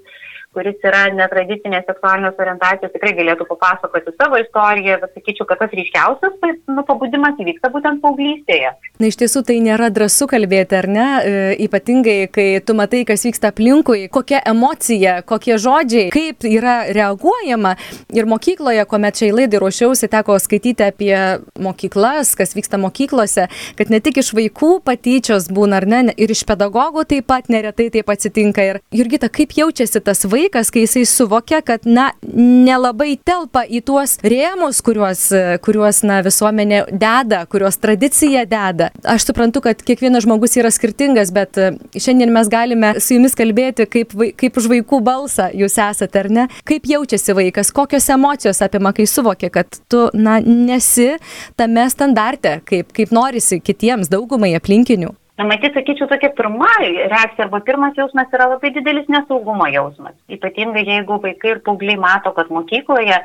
kuris 0.55 0.83
yra 0.83 1.05
netradicinės 1.15 1.85
seksualinės 1.87 2.39
orientacijos, 2.43 2.91
tikrai 2.91 3.13
galėtų 3.15 3.47
papasakoti 3.47 4.15
savo 4.17 4.39
istoriją, 4.41 4.97
bet 4.99 5.13
sakyčiau, 5.15 5.47
kad 5.47 5.61
tas 5.63 5.75
ryškiausias 5.79 6.39
tai, 6.43 6.51
nu, 6.75 6.83
pabudimas 6.89 7.39
įvyksta 7.39 7.71
būtent 7.71 8.03
paauglystėje. 8.03 8.73
Na, 8.99 9.07
iš 9.07 9.19
tiesų 9.21 9.45
tai 9.47 9.61
nėra 9.63 9.93
drąsu 9.95 10.27
kalbėti, 10.31 10.75
ar 10.81 10.89
ne? 10.91 11.07
E, 11.23 11.45
ypatingai, 11.67 12.17
kai 12.35 12.49
tu 12.67 12.75
matai, 12.79 13.05
kas 13.07 13.23
vyksta 13.29 13.53
aplinkui, 13.55 14.09
kokia 14.11 14.41
emocija, 14.51 15.21
kokie 15.27 15.55
žodžiai, 15.63 16.09
kaip 16.15 16.43
yra 16.49 16.81
reaguojama. 16.99 17.77
Ir 18.19 18.27
mokykloje, 18.31 18.83
kuomet 18.91 19.23
šiai 19.23 19.31
laidai 19.37 19.63
ruošiausi, 19.63 20.11
teko 20.11 20.41
skaityti 20.43 20.89
apie 20.89 21.15
mokyklas, 21.63 22.35
kas 22.39 22.57
vyksta 22.59 22.81
mokyklose, 22.83 23.47
kad 23.79 23.95
ne 23.95 24.03
tik 24.03 24.19
iš 24.25 24.35
vaikų 24.35 24.81
patyčios 24.83 25.47
būna, 25.55 25.79
ar 25.79 25.87
ne, 25.87 26.03
ir 26.19 26.35
iš 26.35 26.43
pedagogų 26.51 27.07
taip 27.15 27.31
pat 27.31 27.47
neretai 27.55 27.87
taip 27.95 28.11
atsitinka. 28.11 28.67
Ir 28.67 28.83
Jurgita, 28.91 29.31
kaip 29.31 29.55
jaučiasi 29.55 30.03
tas 30.03 30.27
vaikas? 30.27 30.40
Vaikas, 30.41 30.71
kai 30.73 30.85
jisai 30.85 31.05
suvokia, 31.09 31.61
kad, 31.63 31.85
na, 31.85 32.11
nelabai 32.25 33.15
telpa 33.25 33.65
į 33.69 33.83
tuos 33.87 34.17
rėmus, 34.25 34.81
kuriuos, 34.85 35.27
kuriuos 35.65 36.03
na, 36.07 36.21
visuomenė 36.25 36.83
deda, 36.91 37.45
kuriuos 37.51 37.79
tradicija 37.81 38.47
deda. 38.49 38.91
Aš 39.05 39.29
suprantu, 39.29 39.63
kad 39.65 39.83
kiekvienas 39.85 40.25
žmogus 40.27 40.57
yra 40.61 40.73
skirtingas, 40.73 41.33
bet 41.35 41.59
e, 41.61 41.71
šiandien 41.97 42.33
mes 42.35 42.51
galime 42.53 42.95
su 43.01 43.17
jumis 43.17 43.37
kalbėti 43.39 43.87
kaip, 43.91 44.15
kaip 44.41 44.61
už 44.61 44.71
vaikų 44.75 45.03
balsą 45.05 45.51
jūs 45.57 45.79
esate, 45.81 46.25
ar 46.25 46.31
ne? 46.33 46.49
Kaip 46.69 46.89
jaučiasi 46.89 47.37
vaikas, 47.37 47.73
kokios 47.77 48.09
emocijos 48.13 48.63
apima, 48.65 48.95
kai 48.97 49.09
suvokia, 49.11 49.53
kad 49.53 49.81
tu, 49.91 50.07
na, 50.15 50.39
nesi 50.45 51.13
tame 51.61 51.89
standarte, 51.93 52.61
kaip, 52.69 52.95
kaip 52.97 53.15
norisi 53.15 53.61
kitiems 53.65 54.13
daugumai 54.13 54.55
aplinkinių. 54.59 55.15
Na, 55.41 55.47
matyt, 55.49 55.73
sakyčiau, 55.73 56.05
tokia 56.05 56.29
pirma 56.37 56.69
reakcija 56.85 57.47
arba 57.47 57.63
pirmas 57.65 57.95
jausmas 57.97 58.35
yra 58.37 58.51
labai 58.51 58.75
didelis 58.75 59.07
nesaugumo 59.09 59.65
jausmas. 59.73 60.13
Ypatingai 60.37 60.83
jeigu 60.85 61.17
vaikai 61.23 61.55
ir 61.55 61.63
paaugliai 61.65 61.97
mato, 62.03 62.35
kad 62.37 62.51
mokykloje 62.53 63.17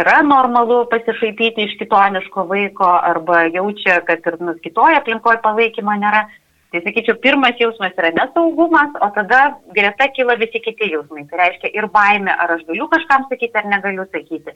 yra 0.00 0.18
normalu 0.26 0.82
pasišaipyti 0.92 1.64
iš 1.64 1.78
kitoniško 1.80 2.44
vaiko 2.50 2.90
arba 3.12 3.46
jaučia, 3.54 4.02
kad 4.04 4.28
ir 4.28 4.36
nu, 4.44 4.52
kitoje 4.60 5.00
aplinkoje 5.00 5.40
palaikymo 5.46 5.96
nėra, 6.02 6.26
Tai 6.70 6.80
sakyčiau, 6.84 7.16
pirmas 7.18 7.56
jausmas 7.58 7.96
yra 7.98 8.12
nesaugumas, 8.14 8.92
o 9.02 9.08
tada 9.14 9.40
greta 9.74 10.06
kyla 10.14 10.36
visi 10.38 10.60
kiti 10.62 10.92
jausmai. 10.92 11.24
Tai 11.26 11.40
reiškia 11.40 11.72
ir 11.74 11.88
baime, 11.90 12.30
ar 12.30 12.52
aš 12.54 12.62
galiu 12.68 12.86
kažkam 12.92 13.24
sakyti, 13.26 13.58
ar 13.58 13.66
negaliu 13.72 14.04
sakyti. 14.12 14.54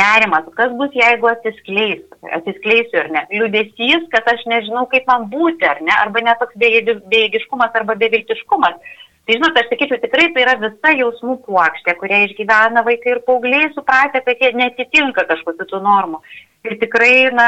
Nerimas, 0.00 0.48
kas 0.58 0.74
bus, 0.80 0.90
jeigu 0.98 1.30
atsiskleis, 1.30 2.02
atsiskleisiu 2.38 3.04
ar 3.04 3.12
ne. 3.14 3.22
Liūdėsys, 3.36 4.10
kad 4.10 4.26
aš 4.34 4.42
nežinau, 4.50 4.88
kaip 4.90 5.06
man 5.06 5.30
būti, 5.30 5.68
ar 5.70 5.78
ne, 5.86 5.94
arba 6.02 6.24
net 6.26 6.42
toks 6.42 6.58
bejėgiškumas 6.58 7.78
arba 7.78 7.94
beviltiškumas. 8.02 8.98
Tai 9.22 9.36
žinot, 9.38 9.54
aš 9.54 9.68
sakyčiau, 9.70 10.02
tikrai 10.02 10.32
tai 10.34 10.42
yra 10.42 10.58
visa 10.58 10.96
jausmų 10.98 11.44
puokštė, 11.46 11.94
kurie 12.00 12.24
išgyvena 12.26 12.82
vaikai 12.82 13.14
ir 13.14 13.20
paaugliai, 13.28 13.68
supratę, 13.76 14.18
kad 14.26 14.42
jie 14.42 14.50
netitinka 14.58 15.28
kažkokiu 15.30 15.68
tų 15.70 15.78
normų. 15.84 16.18
Tai 16.62 16.76
tikrai, 16.78 17.14
na, 17.34 17.46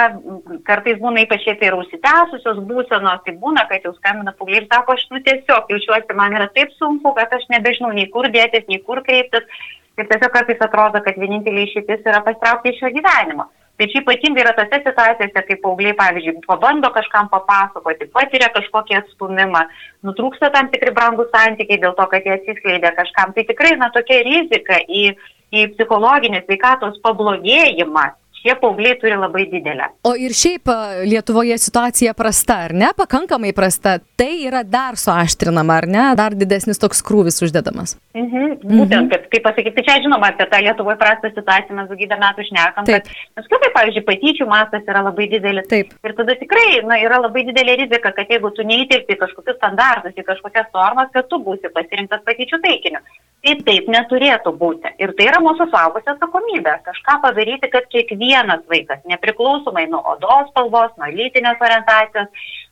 kartais 0.67 0.97
būna 0.99 1.23
ypač 1.23 1.45
tai 1.47 1.69
yra 1.69 1.77
užsitęsusios 1.79 2.57
būsenos, 2.67 3.21
tai 3.23 3.35
būna, 3.39 3.63
kad 3.71 3.85
jau 3.87 3.93
skambina 3.95 4.33
paaugliai 4.35 4.65
ir 4.65 4.67
sako, 4.67 4.97
aš 4.97 5.05
nu 5.13 5.21
tiesiog 5.23 5.71
jaučiuosi, 5.71 6.17
man 6.19 6.35
yra 6.35 6.49
taip 6.57 6.73
sunku, 6.75 7.13
kad 7.15 7.31
aš 7.37 7.45
nebežinau 7.53 7.93
nei 7.95 8.09
kur 8.11 8.27
dėtis, 8.35 8.67
nei 8.67 8.81
kur 8.83 9.05
kreiptis. 9.07 9.47
Ir 9.95 10.09
tiesiog 10.11 10.33
kartais 10.35 10.65
atrodo, 10.67 10.99
kad 11.05 11.21
vienintelė 11.23 11.69
išeitis 11.69 12.03
yra 12.11 12.25
pastraukti 12.27 12.73
iš 12.73 12.81
šio 12.83 12.91
gyvenimo. 12.97 13.47
Tai 13.79 13.89
čia 13.93 14.01
ypatingai 14.03 14.43
yra 14.43 14.57
tose 14.59 14.83
situacijose, 14.83 15.45
kai 15.47 15.59
paaugliai, 15.63 15.95
pavyzdžiui, 16.03 16.43
pabando 16.49 16.91
kažkam 16.99 17.31
papasakoti, 17.31 18.11
patiria 18.19 18.51
kažkokį 18.59 18.99
atstumimą, 18.99 19.63
nutrūksta 20.11 20.51
tam 20.55 20.73
tikri 20.75 20.91
brangų 20.99 21.29
santykiai 21.31 21.79
dėl 21.87 21.95
to, 21.95 22.11
kad 22.11 22.27
jie 22.27 22.35
atsiskleidė 22.35 22.91
kažkam. 22.99 23.31
Tai 23.39 23.47
tikrai, 23.47 23.77
na, 23.79 23.93
tokia 23.95 24.21
rizika 24.27 24.83
į, 24.91 25.07
į 25.55 25.67
psichologinės 25.77 26.51
veikatos 26.51 26.99
pablogėjimą 27.07 28.11
šie 28.45 28.55
paaugliai 28.61 28.99
turi 29.01 29.17
labai 29.17 29.47
didelę. 29.51 29.89
O 30.05 30.15
ir 30.21 30.35
šiaip 30.37 30.69
Lietuvoje 31.09 31.57
situacija 31.59 32.15
prasta, 32.17 32.61
ar 32.69 32.75
ne? 32.77 32.91
Pakankamai 32.97 33.55
prasta. 33.57 33.97
Tai 34.19 34.31
yra 34.47 34.63
dar 34.69 34.99
suaštrinama, 35.01 35.79
ar 35.81 35.89
ne? 35.89 36.05
Dar 36.19 36.37
didesnis 36.37 36.81
toks 36.81 37.01
krūvis 37.07 37.41
uždedamas. 37.47 37.97
Mhm. 38.15 38.61
Būtent, 38.65 39.07
mhm. 39.07 39.11
kad, 39.13 39.27
kaip 39.33 39.45
pasakyti, 39.49 39.75
tai 39.79 39.87
čia 39.89 39.99
žinoma, 40.05 40.31
apie 40.33 40.47
tą 40.51 40.61
Lietuvoje 40.65 41.01
prastą 41.01 41.33
situaciją 41.33 41.79
mes 41.79 41.91
daugybę 41.91 42.21
metų 42.21 42.47
šnekam, 42.49 42.87
Taip. 42.89 43.09
kad 43.09 43.41
mes 43.41 43.51
kaip, 43.51 43.67
pavyzdžiui, 43.75 44.05
patyčių 44.09 44.49
mastas 44.49 44.89
yra 44.89 45.03
labai 45.09 45.29
didelis. 45.33 45.69
Taip. 45.71 45.93
Ir 46.05 46.17
tada 46.19 46.37
tikrai 46.41 46.81
na, 46.89 46.99
yra 47.03 47.21
labai 47.25 47.45
didelė 47.49 47.79
rizika, 47.85 48.13
kad 48.17 48.31
jeigu 48.31 48.53
tu 48.57 48.67
neįtilpi 48.67 49.19
kažkokius 49.21 49.59
standartus, 49.59 50.17
į 50.17 50.27
kažkokias 50.29 50.71
normas, 50.77 51.11
kad 51.15 51.29
tu 51.31 51.41
būsi 51.45 51.73
pasirinktas 51.75 52.25
patyčių 52.29 52.61
taikiniu. 52.65 53.03
Tai 53.45 53.55
taip 53.61 53.89
neturėtų 53.93 54.55
būti. 54.57 54.91
Ir 55.05 55.13
tai 55.19 55.29
yra 55.29 55.41
mūsų 55.45 55.67
suaugusios 55.69 56.15
atsakomybė. 56.15 56.79
Kažką 56.87 57.19
padaryti, 57.27 57.69
kad 57.73 57.89
kiekvienas 57.93 58.63
vaikas, 58.73 59.03
nepriklausomai 59.11 59.85
nuo 59.93 60.01
odos 60.15 60.49
spalvos, 60.49 60.95
nuo 60.97 61.11
lytinės 61.13 61.61
orientacijos, 61.61 62.31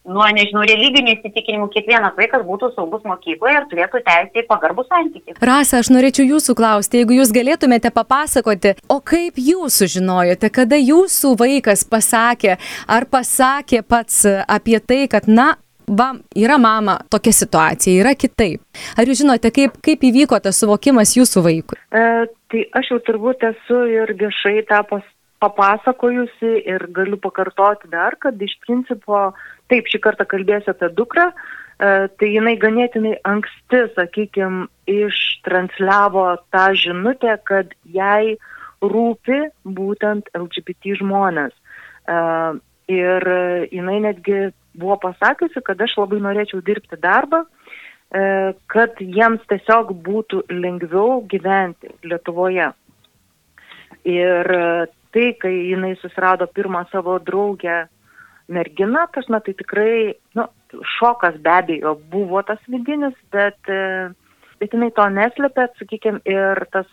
nuo, 0.08 0.24
nežinau, 0.34 0.64
religinių 0.66 1.14
įsitikinimų, 1.16 1.68
kiekvienas 1.74 2.16
vaikas 2.16 2.42
būtų 2.46 2.72
saugus 2.74 3.04
mokykloje 3.06 3.58
ir 3.58 3.66
turėtų 3.70 4.00
teisę 4.06 4.42
į 4.42 4.46
pagarbų 4.48 4.84
santykį. 4.88 5.36
Rasa, 5.44 5.82
aš 5.82 5.92
norėčiau 5.94 6.26
jūsų 6.26 6.56
klausti, 6.58 7.02
jeigu 7.02 7.20
jūs 7.20 7.34
galėtumėte 7.34 7.92
papasakoti, 7.94 8.74
o 8.90 8.98
kaip 8.98 9.38
jūs 9.38 9.78
sužinojote, 9.82 10.50
kada 10.54 10.78
jūsų 10.80 11.36
vaikas 11.42 11.84
pasakė, 11.84 12.56
ar 12.88 13.06
pasakė 13.12 13.84
pats 13.86 14.24
apie 14.26 14.80
tai, 14.80 15.04
kad, 15.12 15.28
na, 15.30 15.52
va, 15.98 16.12
yra 16.38 16.58
mama, 16.60 16.98
tokia 17.12 17.34
situacija, 17.36 18.02
yra 18.02 18.14
kitaip. 18.18 18.62
Ar 18.98 19.08
jūs 19.08 19.22
žinote, 19.22 19.52
kaip, 19.54 19.78
kaip 19.84 20.04
įvyko 20.08 20.38
tas 20.42 20.60
suvokimas 20.62 21.14
jūsų 21.18 21.44
vaikui? 21.46 21.78
E, 21.92 22.04
tai 22.52 22.64
aš 22.78 22.94
jau 22.94 23.00
turbūt 23.08 23.44
esu 23.52 23.82
ir 23.92 24.14
viešai 24.18 24.62
tą 24.68 24.82
papasakojusi 25.42 26.54
ir 26.70 26.86
galiu 26.94 27.18
pakartoti 27.20 27.90
dar, 27.92 28.16
kad 28.22 28.40
iš 28.40 28.54
principo, 28.64 29.32
taip 29.72 29.90
šį 29.90 30.02
kartą 30.04 30.26
kalbėsiu 30.30 30.72
apie 30.72 30.90
dukrą, 30.96 31.28
e, 31.32 31.92
tai 32.08 32.30
jinai 32.30 32.56
ganėtinai 32.62 33.18
anksti, 33.28 33.84
sakykime, 33.96 34.68
ištransliavo 34.90 36.26
tą 36.54 36.66
žinutę, 36.78 37.36
kad 37.48 37.74
jai 37.84 38.38
rūpi 38.82 39.44
būtent 39.62 40.30
LGBT 40.34 40.98
žmonės. 41.02 41.54
E, 42.06 42.18
ir 42.92 43.28
jinai 43.70 44.00
netgi 44.02 44.50
buvo 44.78 44.96
pasakiusi, 45.02 45.62
kad 45.64 45.80
aš 45.80 45.96
labai 46.00 46.20
norėčiau 46.24 46.62
dirbti 46.64 46.98
darbą, 47.00 47.42
e, 47.44 48.52
kad 48.72 49.00
jiems 49.00 49.44
tiesiog 49.50 49.92
būtų 50.06 50.46
lengviau 50.52 51.20
gyventi 51.28 51.92
Lietuvoje. 52.06 52.70
Ir 54.08 54.48
tai, 55.12 55.26
kai 55.38 55.52
jinai 55.70 55.92
susirado 56.00 56.48
pirmą 56.50 56.86
savo 56.90 57.18
draugę 57.22 57.84
merginą, 58.48 59.06
tas, 59.14 59.28
na, 59.30 59.40
tai 59.40 59.54
tikrai, 59.54 60.14
nu, 60.36 60.48
šokas 60.96 61.38
be 61.44 61.52
abejo 61.52 61.94
buvo 62.10 62.42
tas 62.46 62.60
vidinis, 62.68 63.14
bet, 63.32 63.58
e, 63.68 64.10
bet 64.60 64.74
jinai 64.74 64.90
to 64.96 65.06
neslėpė, 65.12 65.68
sakykime, 65.78 66.22
ir 66.28 66.64
tas 66.74 66.88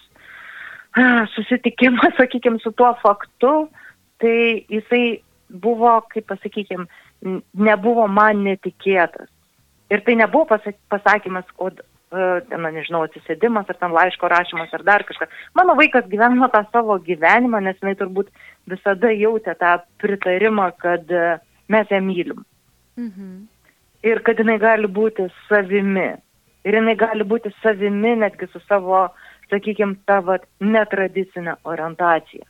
susitikimas, 1.36 2.16
sakykime, 2.20 2.62
su 2.64 2.72
tuo 2.72 2.92
faktu, 3.04 3.54
tai 4.22 4.66
jisai 4.70 5.22
buvo, 5.50 5.96
kaip 6.14 6.28
pasakykime, 6.30 6.86
nebuvo 7.22 8.08
man 8.08 8.44
netikėtas. 8.46 9.30
Ir 9.90 10.04
tai 10.06 10.16
nebuvo 10.20 10.60
pasakymas, 10.92 11.48
o, 11.58 11.72
ten, 12.12 12.66
nežinau, 12.76 13.04
atsisėdimas 13.08 13.70
ar 13.70 13.78
ten 13.80 13.94
laiško 13.94 14.30
rašymas 14.30 14.74
ar 14.74 14.84
dar 14.86 15.06
kažkas. 15.08 15.32
Mano 15.58 15.76
vaikas 15.80 16.08
gyveno 16.12 16.50
tą 16.54 16.64
savo 16.74 17.00
gyvenimą, 17.06 17.62
nes 17.66 17.78
jinai 17.82 17.96
turbūt 17.98 18.30
visada 18.70 19.12
jautė 19.14 19.56
tą 19.60 19.78
pritarimą, 20.02 20.70
kad 20.82 21.10
e, 21.12 21.40
mes 21.74 21.90
ją 21.92 22.02
mylim. 22.06 22.46
Mhm. 22.98 23.34
Ir 24.06 24.22
kad 24.24 24.40
jinai 24.40 24.60
gali 24.62 24.88
būti 24.88 25.28
savimi. 25.48 26.12
Ir 26.68 26.80
jinai 26.80 26.96
gali 27.00 27.26
būti 27.26 27.52
savimi 27.64 28.16
netgi 28.22 28.48
su 28.54 28.62
savo, 28.68 29.08
sakykime, 29.50 29.98
tą 30.08 30.22
vat, 30.28 30.46
netradicinę 30.62 31.58
orientaciją. 31.66 32.46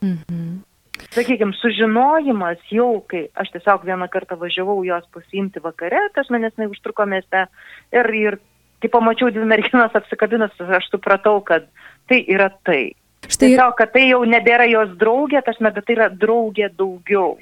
Mhm 0.00 0.69
sakykime, 1.14 1.56
sužinojimas 1.58 2.62
jau, 2.70 3.00
kai 3.10 3.26
aš 3.38 3.52
tiesiog 3.56 3.84
vieną 3.88 4.08
kartą 4.12 4.38
važiavau 4.40 4.80
jos 4.86 5.06
pasiimti 5.14 5.62
vakare, 5.64 6.06
tas 6.14 6.30
manęs 6.30 6.56
neužtruko 6.60 7.06
mieste 7.10 7.46
ir, 7.92 8.10
ir 8.14 8.38
kai 8.80 8.90
pamačiau 8.92 9.30
dvi 9.34 9.46
merginas 9.48 9.94
apsikabinus, 9.98 10.56
aš 10.60 10.88
supratau, 10.92 11.40
kad 11.44 11.68
tai 12.08 12.22
yra 12.28 12.50
tai. 12.64 12.94
Štai... 13.28 13.52
Tiesiog, 13.52 13.76
kad 13.78 13.92
tai 13.94 14.06
jau 14.08 14.22
nebėra 14.24 14.66
jos 14.70 14.94
draugė, 15.00 15.42
tas 15.44 15.58
bet 15.60 15.82
tai 15.84 15.96
yra 15.98 16.08
draugė 16.10 16.70
daugiau. 16.72 17.36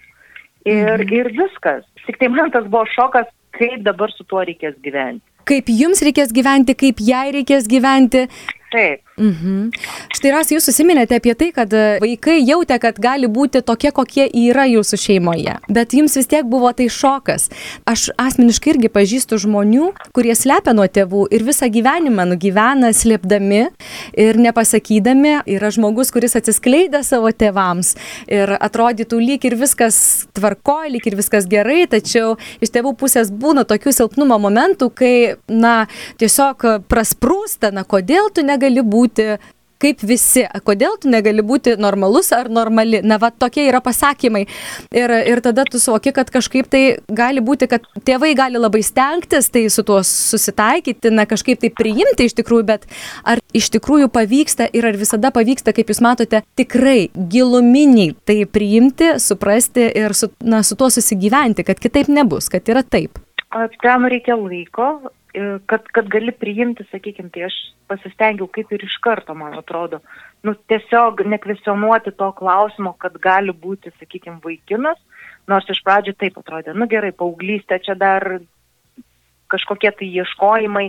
Ir, 0.67 0.99
mhm. 0.99 1.13
ir 1.15 1.33
viskas. 1.37 1.85
Tik 2.07 2.19
tai 2.21 2.29
man 2.33 2.51
tas 2.53 2.67
buvo 2.67 2.85
šokas, 2.97 3.29
kaip 3.57 3.85
dabar 3.87 4.13
su 4.13 4.27
tuo 4.29 4.43
reikės 4.45 4.77
gyventi. 4.85 5.25
Kaip 5.49 5.71
jums 5.73 6.03
reikės 6.05 6.33
gyventi, 6.37 6.75
kaip 6.77 6.99
jai 7.01 7.29
reikės 7.39 7.69
gyventi. 7.71 8.27
Taip. 8.69 9.01
Mhm. 9.19 9.71
Štai 10.15 10.31
ras, 10.31 10.51
jūs 10.53 10.67
susiminėte 10.69 11.17
apie 11.19 11.33
tai, 11.39 11.49
kad 11.57 11.73
e, 11.75 11.99
vaikai 12.03 12.37
jautė, 12.45 12.77
kad 12.83 12.99
gali 13.03 13.27
būti 13.31 13.63
tokie, 13.67 13.91
kokie 13.95 14.29
yra 14.29 14.67
jūsų 14.69 14.99
šeimoje. 15.01 15.57
Bet 15.73 15.95
jums 15.97 16.15
vis 16.19 16.29
tiek 16.31 16.47
buvo 16.47 16.71
tai 16.77 16.87
šokas. 16.93 17.49
Aš 17.89 18.09
asmeniškai 18.21 18.75
irgi 18.75 18.91
pažįstu 18.93 19.41
žmonių, 19.43 19.89
kurie 20.15 20.37
slepia 20.39 20.75
nuo 20.77 20.87
tėvų 20.87 21.25
ir 21.35 21.47
visą 21.49 21.71
gyvenimą 21.73 22.29
nugyvena 22.31 22.93
slėpdami 22.95 23.63
ir 24.21 24.39
nepasakydami. 24.39 25.39
Yra 25.51 25.73
žmogus, 25.75 26.13
kuris 26.15 26.39
atsiskleidė 26.39 27.03
savo 27.07 27.33
tėvams 27.35 27.95
ir 28.31 28.55
atrodytų 28.59 29.23
lyg 29.23 29.49
ir 29.49 29.59
viskas 29.59 30.29
tvarko, 30.37 30.79
lyg 30.93 31.09
ir 31.11 31.19
viskas 31.19 31.49
gerai, 31.51 31.89
tačiau 31.91 32.37
iš 32.63 32.75
tėvų 32.77 32.95
pusės 33.01 33.33
būna 33.35 33.67
tokių 33.69 33.97
silpnumo 33.97 34.39
momentų, 34.47 34.93
kai, 34.95 35.15
na, 35.51 35.89
tiesiog 36.21 36.87
prasprūsta, 36.87 37.73
na, 37.75 37.83
kodėl 37.89 38.31
tu 38.35 38.47
negali 38.47 38.58
būti 38.59 38.87
būti 38.99 39.55
kaip 39.79 40.01
visi, 40.03 40.43
kodėl 40.67 40.97
tu 40.99 41.11
negali 41.11 41.43
būti 41.47 41.77
normalus 41.79 42.33
ar 42.35 42.49
normali. 42.51 42.99
Na, 43.07 43.19
va, 43.23 43.31
tokie 43.31 43.69
yra 43.69 43.79
pasakymai. 43.85 44.45
Ir, 44.91 45.15
ir 45.31 45.43
tada 45.45 45.63
tu 45.71 45.79
suvoki, 45.79 46.11
kad 46.17 46.33
kažkaip 46.35 46.67
tai 46.71 46.83
gali 47.07 47.43
būti, 47.45 47.69
kad 47.71 47.87
tėvai 48.07 48.33
gali 48.39 48.59
labai 48.59 48.83
stengtis 48.83 49.51
tai 49.55 49.69
su 49.71 49.85
tuo 49.87 50.01
susitaikyti, 50.03 51.13
na, 51.15 51.29
kažkaip 51.31 51.63
tai 51.63 51.71
priimti 51.71 52.27
iš 52.27 52.35
tikrųjų, 52.41 52.67
bet 52.73 52.89
ar 53.23 53.43
iš 53.55 53.71
tikrųjų 53.77 54.11
pavyksta 54.11 54.67
ir 54.75 54.89
ar 54.91 54.99
visada 54.99 55.31
pavyksta, 55.35 55.75
kaip 55.77 55.95
jūs 55.95 56.03
matote, 56.03 56.43
tikrai 56.59 57.13
giluminiai 57.15 58.17
tai 58.27 58.43
priimti, 58.51 59.15
suprasti 59.23 59.87
ir 60.03 60.19
su, 60.19 60.33
na, 60.43 60.65
su 60.67 60.75
tuo 60.79 60.91
susigyventi, 60.91 61.67
kad 61.67 61.79
kitaip 61.79 62.11
nebus, 62.11 62.51
kad 62.51 62.67
yra 62.67 62.83
taip. 62.83 63.23
Tam 63.83 64.05
reikia 64.11 64.37
laiko, 64.37 64.89
E, 65.35 65.59
kad, 65.67 65.85
kad 65.93 66.09
gali 66.09 66.33
priimti, 66.33 66.87
sakykime, 66.89 67.29
tai 67.35 67.45
aš 67.49 67.57
pasistengiau 67.91 68.49
kaip 68.53 68.71
ir 68.73 68.85
iš 68.87 68.97
karto, 69.05 69.35
man 69.37 69.59
atrodo, 69.59 70.01
nu, 70.47 70.55
tiesiog 70.73 71.21
nekvesionuoti 71.35 72.15
to 72.17 72.31
klausimo, 72.39 72.95
kad 73.03 73.19
gali 73.23 73.53
būti, 73.53 73.93
sakykime, 74.01 74.41
vaikinas, 74.45 74.97
nors 75.51 75.69
iš 75.69 75.83
pradžių 75.85 76.15
taip 76.17 76.39
atrodė, 76.41 76.73
nu 76.73 76.89
gerai, 76.89 77.13
paauglystė 77.13 77.77
čia 77.85 77.97
dar 78.01 78.39
kažkokie 79.53 79.93
tai 79.99 80.09
ieškojimai, 80.23 80.87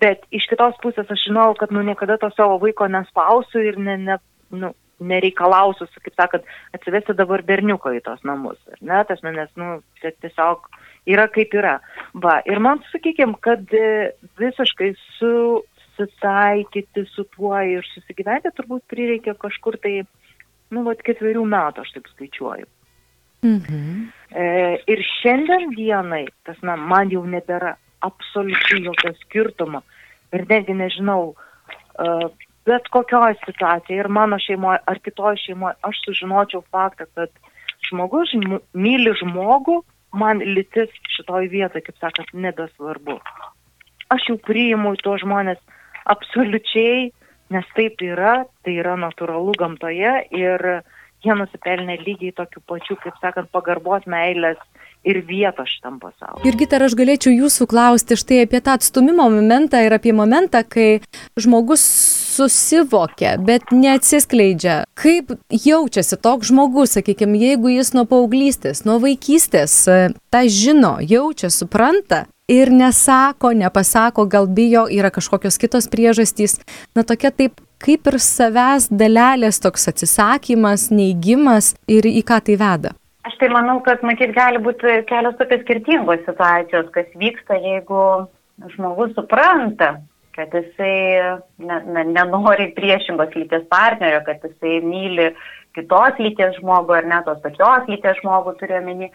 bet 0.00 0.24
iš 0.32 0.48
kitos 0.48 0.80
pusės 0.80 1.12
aš 1.12 1.28
žinau, 1.28 1.50
kad 1.60 1.72
nu 1.72 1.84
niekada 1.84 2.16
to 2.20 2.32
savo 2.32 2.56
vaiko 2.64 2.88
nespausiu 2.88 3.62
ir 3.68 3.78
ne, 3.80 3.98
ne, 4.00 4.18
nu, 4.52 4.72
nereikalausiu, 5.04 5.88
kaip 6.00 6.16
sakant, 6.16 6.48
atsivesti 6.76 7.16
dabar 7.16 7.44
berniuko 7.44 7.92
į 7.92 8.00
tos 8.08 8.24
namus. 8.24 8.60
Ne, 8.80 9.04
tas 9.08 9.20
manęs, 9.24 9.52
nu, 9.60 9.78
tiesiog 10.00 10.68
yra 11.10 11.26
kaip 11.32 11.54
yra. 11.56 11.78
Va, 12.14 12.38
ir 12.48 12.60
man, 12.62 12.82
sakykime, 12.92 13.36
kad 13.44 13.72
e, 13.74 14.12
visiškai 14.40 14.92
susitaikyti 15.18 17.06
su 17.12 17.26
tuo 17.36 17.56
ir 17.60 17.86
susigyventi 17.92 18.54
turbūt 18.56 18.86
prireikia 18.90 19.36
kažkur 19.40 19.78
tai, 19.82 20.02
nu, 20.72 20.84
vat 20.88 21.02
ketverių 21.06 21.44
metų, 21.48 21.84
aš 21.84 21.94
taip 21.96 22.10
skaičiuoju. 22.14 22.68
Mhm. 23.44 24.04
E, 24.32 24.44
ir 24.88 25.02
šiandien 25.20 25.74
dienai, 25.76 26.24
tas, 26.48 26.56
na, 26.64 26.78
man 26.80 27.12
jau 27.12 27.24
nebėra 27.28 27.76
absoliučiai 28.04 28.84
jokio 28.84 29.12
skirtumo. 29.22 29.82
Ir 30.34 30.42
netgi 30.50 30.74
nežinau, 30.74 31.34
uh, 31.34 32.26
bet 32.66 32.88
kokioje 32.92 33.36
situacijoje 33.44 34.00
ir 34.00 34.08
mano 34.08 34.38
šeimoje 34.42 34.80
ar 34.90 35.00
kitoje 35.04 35.40
šeimoje 35.44 35.76
aš 35.88 36.00
sužinočiau 36.06 36.64
faktą, 36.74 37.06
kad 37.14 37.30
žmogus 37.88 38.32
žm 38.32 38.58
myli 38.72 39.12
žmogų, 39.20 39.82
man 40.14 40.42
lytis 40.44 40.92
šitoj 41.16 41.48
vietoje, 41.52 41.84
kaip 41.88 42.00
sakant, 42.02 42.32
nebesvarbu. 42.46 43.18
Aš 44.14 44.30
jau 44.30 44.38
priimu 44.46 44.94
to 45.02 45.16
žmonės 45.22 45.60
absoliučiai, 46.10 47.10
nes 47.54 47.70
taip 47.76 48.02
yra, 48.04 48.44
tai 48.64 48.78
yra 48.80 48.94
natūralu 49.00 49.54
gamtoje 49.58 50.14
ir 50.34 50.66
jie 51.24 51.36
nusipelnė 51.38 51.98
lygiai 52.02 52.34
tokių 52.36 52.62
pačių, 52.68 52.98
kaip 53.02 53.20
sakant, 53.22 53.50
pagarbos 53.54 54.04
meilės 54.10 54.60
ir 55.04 55.20
vietos 55.28 55.70
šitam 55.76 55.98
pasauliu. 56.02 56.44
Ir 56.48 56.56
Gita, 56.60 56.80
aš 56.84 56.96
galėčiau 56.98 57.32
jūsų 57.32 57.68
klausti 57.70 58.18
štai 58.20 58.42
apie 58.44 58.60
tą 58.64 58.76
atstumimo 58.78 59.28
momentą 59.32 59.80
ir 59.84 59.96
apie 59.96 60.14
momentą, 60.16 60.64
kai 60.68 61.00
žmogus 61.40 61.84
susivokia, 62.34 63.36
bet 63.38 63.72
neatsiskleidžia. 63.74 64.82
Kaip 64.98 65.34
jaučiasi 65.50 66.18
toks 66.22 66.50
žmogus, 66.50 66.96
sakykime, 66.98 67.38
jeigu 67.40 67.72
jis 67.74 67.94
nuo 67.96 68.06
paauglystės, 68.10 68.84
nuo 68.88 69.00
vaikystės 69.02 69.76
e, 69.88 69.98
tą 70.34 70.44
žino, 70.50 70.96
jaučia, 71.02 71.50
supranta 71.54 72.24
ir 72.50 72.72
nesako, 72.72 73.54
nepasako, 73.56 74.26
gal 74.28 74.48
bijo, 74.50 74.84
yra 74.90 75.12
kažkokios 75.14 75.58
kitos 75.60 75.88
priežastys. 75.92 76.58
Na 76.96 77.06
tokia 77.06 77.32
taip 77.32 77.62
kaip 77.84 78.08
ir 78.08 78.18
savęs 78.22 78.88
dalelės 78.92 79.60
toks 79.62 79.88
atsisakymas, 79.92 80.90
neigimas 80.94 81.74
ir 81.90 82.08
į 82.08 82.22
ką 82.26 82.40
tai 82.46 82.58
veda. 82.60 82.94
Aš 83.24 83.36
tai 83.40 83.48
manau, 83.52 83.78
kad 83.84 84.02
matyt 84.04 84.34
gali 84.36 84.60
būti 84.60 84.98
kelios 85.08 85.36
tokios 85.38 85.62
skirtingos 85.64 86.24
situacijos, 86.26 86.90
kas 86.92 87.08
vyksta, 87.16 87.56
jeigu 87.56 88.00
žmogus 88.74 89.14
supranta, 89.16 89.94
kad 90.34 90.54
jisai 90.54 90.94
ne, 91.58 91.78
ne, 91.86 92.04
nenori 92.10 92.70
priešingos 92.76 93.34
lyties 93.38 93.66
partnerio, 93.70 94.22
kad 94.26 94.42
jisai 94.44 94.80
myli 94.84 95.30
kitos 95.74 96.20
lyties 96.22 96.58
žmogų 96.60 96.98
ar 96.98 97.08
net 97.10 97.26
tos 97.28 97.40
pačios 97.44 97.88
lyties 97.90 98.20
žmogų 98.22 98.54
turiu 98.60 98.78
omeny, 98.80 99.10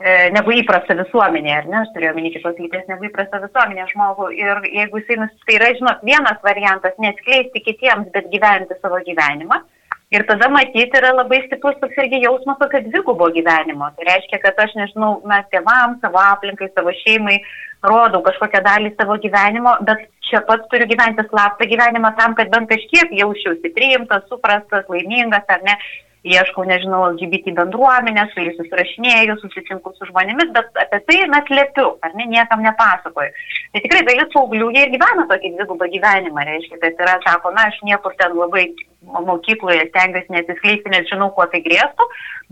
e, 0.00 0.14
negu 0.36 0.54
įprasta 0.56 0.96
visuomenė, 0.98 1.54
ar 1.56 1.70
ne, 1.70 1.80
aš 1.82 1.94
turiu 1.96 2.12
omeny 2.12 2.32
kitos 2.36 2.60
lyties 2.60 2.86
negu 2.90 3.08
įprasta 3.08 3.40
visuomenė 3.44 3.88
žmogų. 3.92 4.30
Ir 4.36 4.62
jeigu 4.76 5.02
jisai, 5.02 5.18
tai 5.46 5.58
yra, 5.58 5.72
žinot, 5.80 6.04
vienas 6.08 6.40
variantas 6.44 6.96
neatskleisti 7.02 7.64
kitiems, 7.64 8.12
bet 8.14 8.30
gyventi 8.34 8.78
savo 8.82 9.00
gyvenimą. 9.08 9.62
Ir 10.08 10.22
tada 10.24 10.48
matyti 10.48 10.96
yra 10.96 11.10
labai 11.12 11.42
stiprus 11.44 11.76
toks 11.82 11.98
irgi 12.00 12.22
jausmas 12.22 12.56
tokio 12.60 12.80
dvigubo 12.86 13.26
gyvenimo. 13.34 13.90
Tai 13.96 14.06
reiškia, 14.08 14.38
kad 14.40 14.62
aš 14.64 14.72
nežinau, 14.78 15.18
mes 15.28 15.44
tėvams, 15.52 15.98
savo 16.00 16.22
aplinkai, 16.22 16.70
savo 16.72 16.94
šeimai 17.02 17.36
rodau 17.84 18.22
kažkokią 18.24 18.62
dalį 18.64 18.94
savo 18.94 19.18
gyvenimo, 19.20 19.74
bet 19.84 20.06
čia 20.30 20.40
pats 20.48 20.64
turiu 20.72 20.88
gyventi 20.88 21.26
slaptą 21.28 21.68
gyvenimą 21.68 22.14
tam, 22.16 22.34
kad 22.38 22.48
bent 22.54 22.72
kažkiek 22.72 23.12
jausčiausi 23.20 23.72
priimtas, 23.76 24.24
suprastas, 24.32 24.88
laimingas 24.88 25.44
ar 25.52 25.60
ne 25.68 25.76
ieškau, 26.26 26.64
nežinau, 26.66 27.04
LGBT 27.12 27.54
bendruomenės, 27.56 28.32
su 28.32 28.42
jais 28.42 28.56
susirašinėjau, 28.58 29.36
susitinku 29.42 29.92
su 29.94 30.08
žmonėmis, 30.10 30.50
bet 30.56 30.80
apie 30.82 31.00
tai 31.06 31.20
mes 31.30 31.52
liepiu, 31.52 31.92
ar 32.02 32.14
ne, 32.18 32.26
niekam 32.32 32.64
nepasakoju. 32.64 33.30
Tai 33.74 33.82
tikrai 33.84 34.02
dalis 34.08 34.32
paauglių, 34.34 34.72
jie 34.74 34.84
ir 34.86 34.92
gyvena 34.96 35.28
tokį 35.30 35.54
dvigubą 35.54 35.88
gyvenimą, 35.94 36.46
reiškia, 36.50 36.80
kad 36.82 37.02
yra, 37.06 37.16
sako, 37.26 37.54
na, 37.54 37.68
aš 37.70 37.78
niekur 37.86 38.16
ten 38.18 38.34
labai 38.38 38.66
mokykloje 39.28 39.86
stengiuosi 39.88 40.34
nesiskleisti, 40.34 40.90
nes 40.92 41.06
žinau, 41.10 41.30
kuo 41.36 41.46
tai 41.52 41.62
grėstų, 41.64 42.08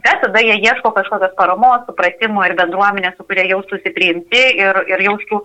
bet 0.06 0.22
tada 0.22 0.42
jie 0.44 0.56
ieško 0.62 0.94
kažkokios 0.94 1.34
paramos, 1.38 1.84
supratimo 1.88 2.44
ir 2.46 2.54
bendruomenės, 2.58 3.18
su 3.18 3.26
kuria 3.26 3.48
jaustųsi 3.50 3.92
priimti 3.96 4.42
ir, 4.62 4.84
ir 4.92 5.06
jaustų, 5.08 5.42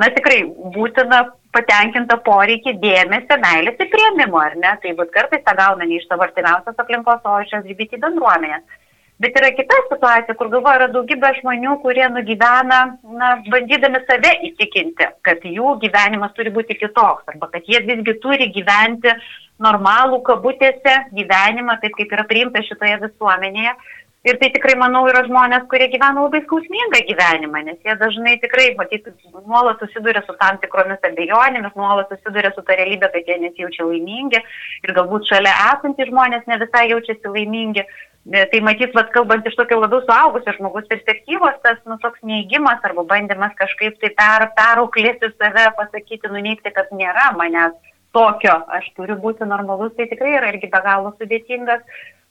na, 0.00 0.10
tikrai 0.14 0.42
būtina 0.74 1.24
patenkintą 1.54 2.18
poreikį 2.26 2.76
dėmesio, 2.82 3.38
meilės 3.42 3.78
ir 3.78 3.90
prieimimo, 3.92 4.40
ar 4.42 4.56
ne? 4.58 4.72
Tai 4.82 4.94
būt 4.98 5.12
kartais 5.14 5.44
tą 5.46 5.54
gauna 5.58 5.86
ne 5.86 6.00
iš 6.00 6.08
savo 6.08 6.26
artimiausios 6.26 6.80
aplinkos, 6.82 7.22
o 7.24 7.36
iš 7.44 7.54
LGBT 7.60 8.00
bendruomenės. 8.02 8.80
Bet 9.22 9.36
yra 9.38 9.52
kita 9.54 9.76
situacija, 9.86 10.34
kur 10.34 10.48
galvoju, 10.50 10.78
yra 10.80 10.88
daugybė 10.90 11.28
žmonių, 11.36 11.76
kurie 11.84 12.08
nugyvena, 12.10 12.80
na, 13.20 13.28
bandydami 13.46 14.00
save 14.08 14.32
įtikinti, 14.48 15.06
kad 15.22 15.46
jų 15.46 15.76
gyvenimas 15.84 16.34
turi 16.34 16.50
būti 16.54 16.74
kitoks, 16.80 17.28
arba 17.30 17.46
kad 17.52 17.70
jie 17.70 17.78
visgi 17.86 18.16
turi 18.24 18.50
gyventi 18.56 19.14
normalų 19.62 20.18
kabutėse 20.26 20.96
gyvenimą, 21.14 21.78
taip 21.82 21.94
kaip 22.00 22.16
yra 22.16 22.26
priimta 22.26 22.64
šitoje 22.66 22.98
visuomenėje. 23.04 23.76
Ir 24.24 24.38
tai 24.40 24.48
tikrai, 24.54 24.72
manau, 24.80 25.02
yra 25.10 25.20
žmonės, 25.26 25.66
kurie 25.68 25.84
gyvena 25.92 26.22
labai 26.24 26.38
skausmingą 26.46 27.02
gyvenimą, 27.10 27.60
nes 27.66 27.76
jie 27.84 27.92
dažnai 28.00 28.38
tikrai, 28.40 28.70
matyt, 28.78 29.10
nuolat 29.34 29.82
susiduria 29.84 30.22
su 30.24 30.32
tam 30.40 30.56
tikromis 30.62 31.04
abejonėmis, 31.04 31.74
nuolat 31.76 32.08
susiduria 32.08 32.48
su 32.54 32.64
ta 32.64 32.78
realybė, 32.78 33.10
kad 33.12 33.28
jie 33.28 33.36
nesijaučia 33.42 33.84
laimingi 33.84 34.40
ir 34.40 34.94
galbūt 34.96 35.28
šalia 35.28 35.52
esantys 35.74 36.08
žmonės 36.08 36.48
ne 36.48 36.58
visai 36.64 36.86
jaučiasi 36.94 37.34
laimingi. 37.34 37.84
E, 37.84 38.46
tai 38.48 38.62
matyt, 38.64 38.96
vad 38.96 39.12
kalbant 39.12 39.44
iš 39.44 39.58
tokio 39.60 39.82
labiau 39.82 40.00
suaugusio 40.06 40.56
žmogus 40.56 40.88
perspektyvos, 40.88 41.60
tas, 41.66 41.76
nu, 41.84 42.00
toks 42.00 42.24
neįgymas 42.24 42.80
arba 42.88 43.04
bandymas 43.12 43.52
kažkaip 43.60 44.00
tai 44.00 44.14
per, 44.16 44.48
perauklėti 44.56 45.34
save, 45.36 45.68
pasakyti, 45.76 46.32
nuneikti, 46.32 46.72
kad 46.72 46.88
nėra 46.96 47.34
manęs 47.36 47.76
tokio, 48.16 48.56
aš 48.72 48.88
turiu 48.96 49.20
būti 49.20 49.44
normalus, 49.44 49.92
tai 49.98 50.08
tikrai 50.08 50.38
yra 50.38 50.54
irgi 50.54 50.72
be 50.72 50.80
galo 50.88 51.12
sudėtingas 51.18 51.84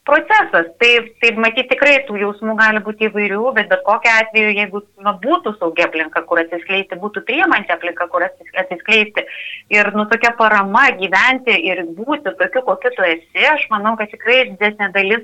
procesas. 0.06 0.68
Tai, 0.80 0.92
tai 1.22 1.32
matyti 1.40 1.70
tikrai 1.72 1.96
tų 2.08 2.20
jausmų 2.22 2.56
gali 2.60 2.82
būti 2.84 3.08
įvairių, 3.08 3.44
bet 3.58 3.70
bet 3.72 3.84
kokiu 3.88 4.12
atveju, 4.14 4.56
jeigu 4.58 4.82
nu, 5.06 5.14
būtų 5.24 5.56
saugia 5.60 5.88
aplinka, 5.88 6.24
kur 6.28 6.42
atsiskleisti, 6.44 7.00
būtų 7.04 7.24
priemanti 7.28 7.74
aplinka, 7.76 8.08
kur 8.12 8.26
atsiskleisti 8.28 9.26
ir 9.74 9.92
nu, 9.96 10.06
tokia 10.12 10.34
parama 10.40 10.90
gyventi 11.00 11.56
ir 11.70 11.86
būti 11.98 12.36
tokiu, 12.42 12.66
kokiu 12.68 12.94
tu 12.98 13.08
esi, 13.08 13.48
aš 13.54 13.66
manau, 13.72 13.96
kad 14.00 14.12
tikrai 14.12 14.44
didesnė 14.52 14.92
dalis 14.96 15.24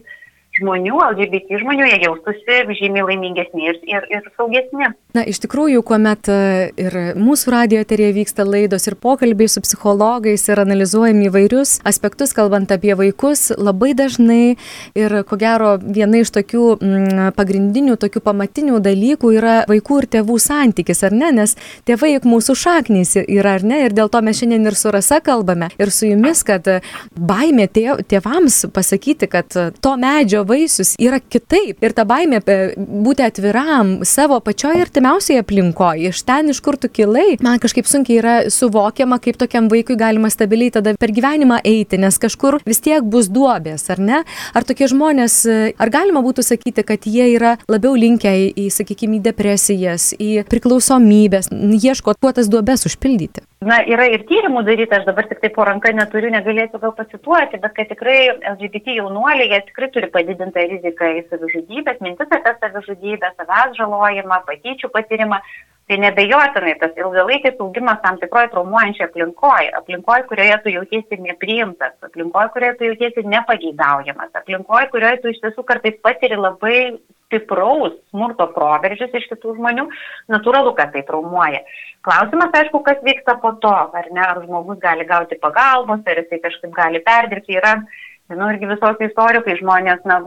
žmonių, 0.60 0.96
LGBT 1.12 1.62
žmonių, 1.64 1.88
jie 1.90 2.00
jaustųsi 2.06 2.60
žymiai 2.80 3.06
laimingesni 3.08 3.70
ir, 3.72 3.80
ir, 3.88 4.06
ir 4.12 4.28
saugesni. 4.38 4.92
Na, 5.18 5.24
iš 5.26 5.40
tikrųjų, 5.42 5.82
kuomet 5.86 6.30
e, 6.30 6.70
ir 6.78 6.96
mūsų 7.18 7.54
radio 7.54 7.80
eterėje 7.82 8.14
vyksta 8.20 8.46
laidos 8.46 8.86
ir 8.86 8.94
pokalbiai 9.02 9.50
su 9.50 9.64
psichologais 9.66 10.44
ir 10.52 10.62
analizuojami 10.62 11.30
įvairius 11.32 11.80
aspektus, 11.90 12.36
kalbant 12.38 12.70
apie 12.76 12.94
vaikus, 12.98 13.48
labai 13.58 13.96
dažnai 13.98 14.60
ir 15.00 15.16
ko 15.26 15.40
gero 15.42 15.72
viena 15.82 16.22
iš 16.22 16.34
tokių 16.36 16.66
m, 16.76 16.92
mm, 16.92 17.34
pagrindinių, 17.38 17.98
tokių 18.02 18.22
pamatinių 18.26 18.82
dalykų 18.86 19.34
yra 19.40 19.56
vaikų 19.70 20.02
ir 20.04 20.10
tėvų 20.18 20.38
santykis, 20.44 21.02
ar 21.08 21.16
ne? 21.16 21.32
Nes 21.40 21.56
tėvai 21.90 22.14
juk 22.16 22.30
mūsų 22.30 22.58
šaknys 22.60 23.16
yra, 23.24 23.58
ar 23.58 23.66
ne? 23.66 23.82
Ir 23.88 23.98
dėl 23.98 24.12
to 24.14 24.22
mes 24.26 24.38
šiandien 24.42 24.70
ir 24.70 24.78
su 24.78 24.94
Rasa 24.94 25.22
kalbame 25.26 25.72
ir 25.80 25.94
su 25.94 26.10
jumis, 26.10 26.44
kad 26.46 26.70
baimė 27.18 27.66
tėvams 27.74 28.62
pasakyti, 28.76 29.30
kad 29.32 29.50
to 29.54 29.96
medžio 29.98 30.46
vaisius 30.50 30.96
yra 31.00 31.20
kitaip. 31.22 31.80
Ir 31.84 31.96
ta 31.96 32.06
baimė 32.10 32.42
būti 32.78 33.26
atviram 33.26 34.00
savo 34.08 34.40
pačioje 34.44 34.84
artimiausioje 34.86 35.44
aplinkoje, 35.44 36.12
iš 36.14 36.24
ten, 36.28 36.52
iš 36.54 36.62
kur 36.66 36.78
tu 36.80 36.90
kilai, 36.92 37.38
man 37.46 37.62
kažkaip 37.62 37.88
sunkiai 37.90 38.20
yra 38.22 38.36
suvokiama, 38.54 39.20
kaip 39.24 39.40
tokiam 39.40 39.70
vaikui 39.72 39.98
galima 40.00 40.32
stabiliai 40.34 40.74
tada 40.76 40.96
per 41.00 41.14
gyvenimą 41.16 41.62
eiti, 41.68 42.00
nes 42.02 42.20
kažkur 42.22 42.60
vis 42.68 42.82
tiek 42.84 43.06
bus 43.06 43.30
duobės, 43.32 43.88
ar 43.94 44.02
ne? 44.04 44.24
Ar 44.56 44.68
tokie 44.68 44.90
žmonės, 44.92 45.42
ar 45.80 45.94
galima 45.94 46.24
būtų 46.26 46.46
sakyti, 46.46 46.86
kad 46.88 47.08
jie 47.10 47.30
yra 47.36 47.56
labiau 47.70 47.96
linkę 48.00 48.32
į, 48.32 48.50
į 48.66 48.70
sakykime, 48.74 49.20
į 49.20 49.26
depresijas, 49.30 50.12
į 50.18 50.44
priklausomybės, 50.50 51.52
ieško 51.54 52.18
kuo 52.20 52.34
tas 52.36 52.52
duobės 52.52 52.88
užpildyti? 52.90 53.46
Na, 53.60 53.82
yra 53.84 54.06
ir 54.08 54.22
tyrimų 54.24 54.62
daryta, 54.64 55.02
aš 55.02 55.08
dabar 55.10 55.26
tik 55.28 55.42
tai 55.44 55.50
po 55.52 55.66
ranką 55.68 55.92
neturiu, 55.92 56.30
negalėsiu 56.32 56.80
gal 56.80 56.94
pacituoti, 56.96 57.60
bet 57.60 57.74
kad 57.76 57.90
tikrai 57.92 58.20
LGBT 58.54 58.96
jaunuoliai, 59.02 59.50
jie 59.52 59.60
tikrai 59.68 59.90
turi 59.92 60.08
padidintą 60.30 60.62
riziką 60.70 61.10
į 61.18 61.26
savižudybės, 61.30 62.00
mintis 62.06 62.30
apie 62.30 62.54
savižudybę, 62.62 63.34
savęs 63.38 63.76
žalojimą, 63.78 64.44
patyčių 64.46 64.90
patyrimą. 64.94 65.42
Tai 65.90 65.98
nebejotinai 65.98 66.76
tas 66.78 66.92
ilgalaikis 67.02 67.56
augimas 67.58 67.98
tam 68.04 68.20
tikroje 68.22 68.52
traumuojančioje 68.52 69.08
aplinkoje, 69.10 69.72
aplinkoje, 69.74 70.26
kurioje 70.30 70.58
tu 70.62 70.70
jautiesi 70.70 71.18
nepriimtas, 71.18 71.96
aplinkoje, 72.06 72.50
kurioje 72.54 72.76
tu 72.78 72.90
jautiesi 72.92 73.24
nepageidaujamas, 73.26 74.30
aplinkoje, 74.38 74.90
kurioje 74.92 75.18
tu 75.24 75.32
iš 75.34 75.40
tiesų 75.42 75.66
kartais 75.66 75.98
patiri 76.06 76.38
labai 76.38 77.00
stipraus 77.26 77.96
smurto 78.12 78.46
proveržius 78.54 79.18
iš 79.18 79.26
kitų 79.32 79.56
žmonių, 79.58 79.88
natūralu, 80.30 80.76
kad 80.78 80.94
tai 80.94 81.02
traumuoja. 81.10 81.64
Klausimas, 82.06 82.54
aišku, 82.62 82.84
kas 82.86 83.02
vyksta 83.06 83.40
po 83.42 83.56
to, 83.58 83.74
ar 83.74 84.14
ne, 84.14 84.22
ar 84.28 84.44
žmogus 84.46 84.78
gali 84.86 85.10
gauti 85.10 85.42
pagalbos, 85.42 86.06
ar 86.06 86.22
jisai 86.22 86.38
kažkaip 86.46 86.78
gali 86.78 87.02
perdirbti, 87.02 87.58
yra 87.58 87.80
Žinau 88.30 88.52
irgi 88.54 88.68
visokių 88.70 89.08
istorijų, 89.08 89.42
kai 89.46 89.58
žmonės 89.58 90.04
na, 90.06 90.20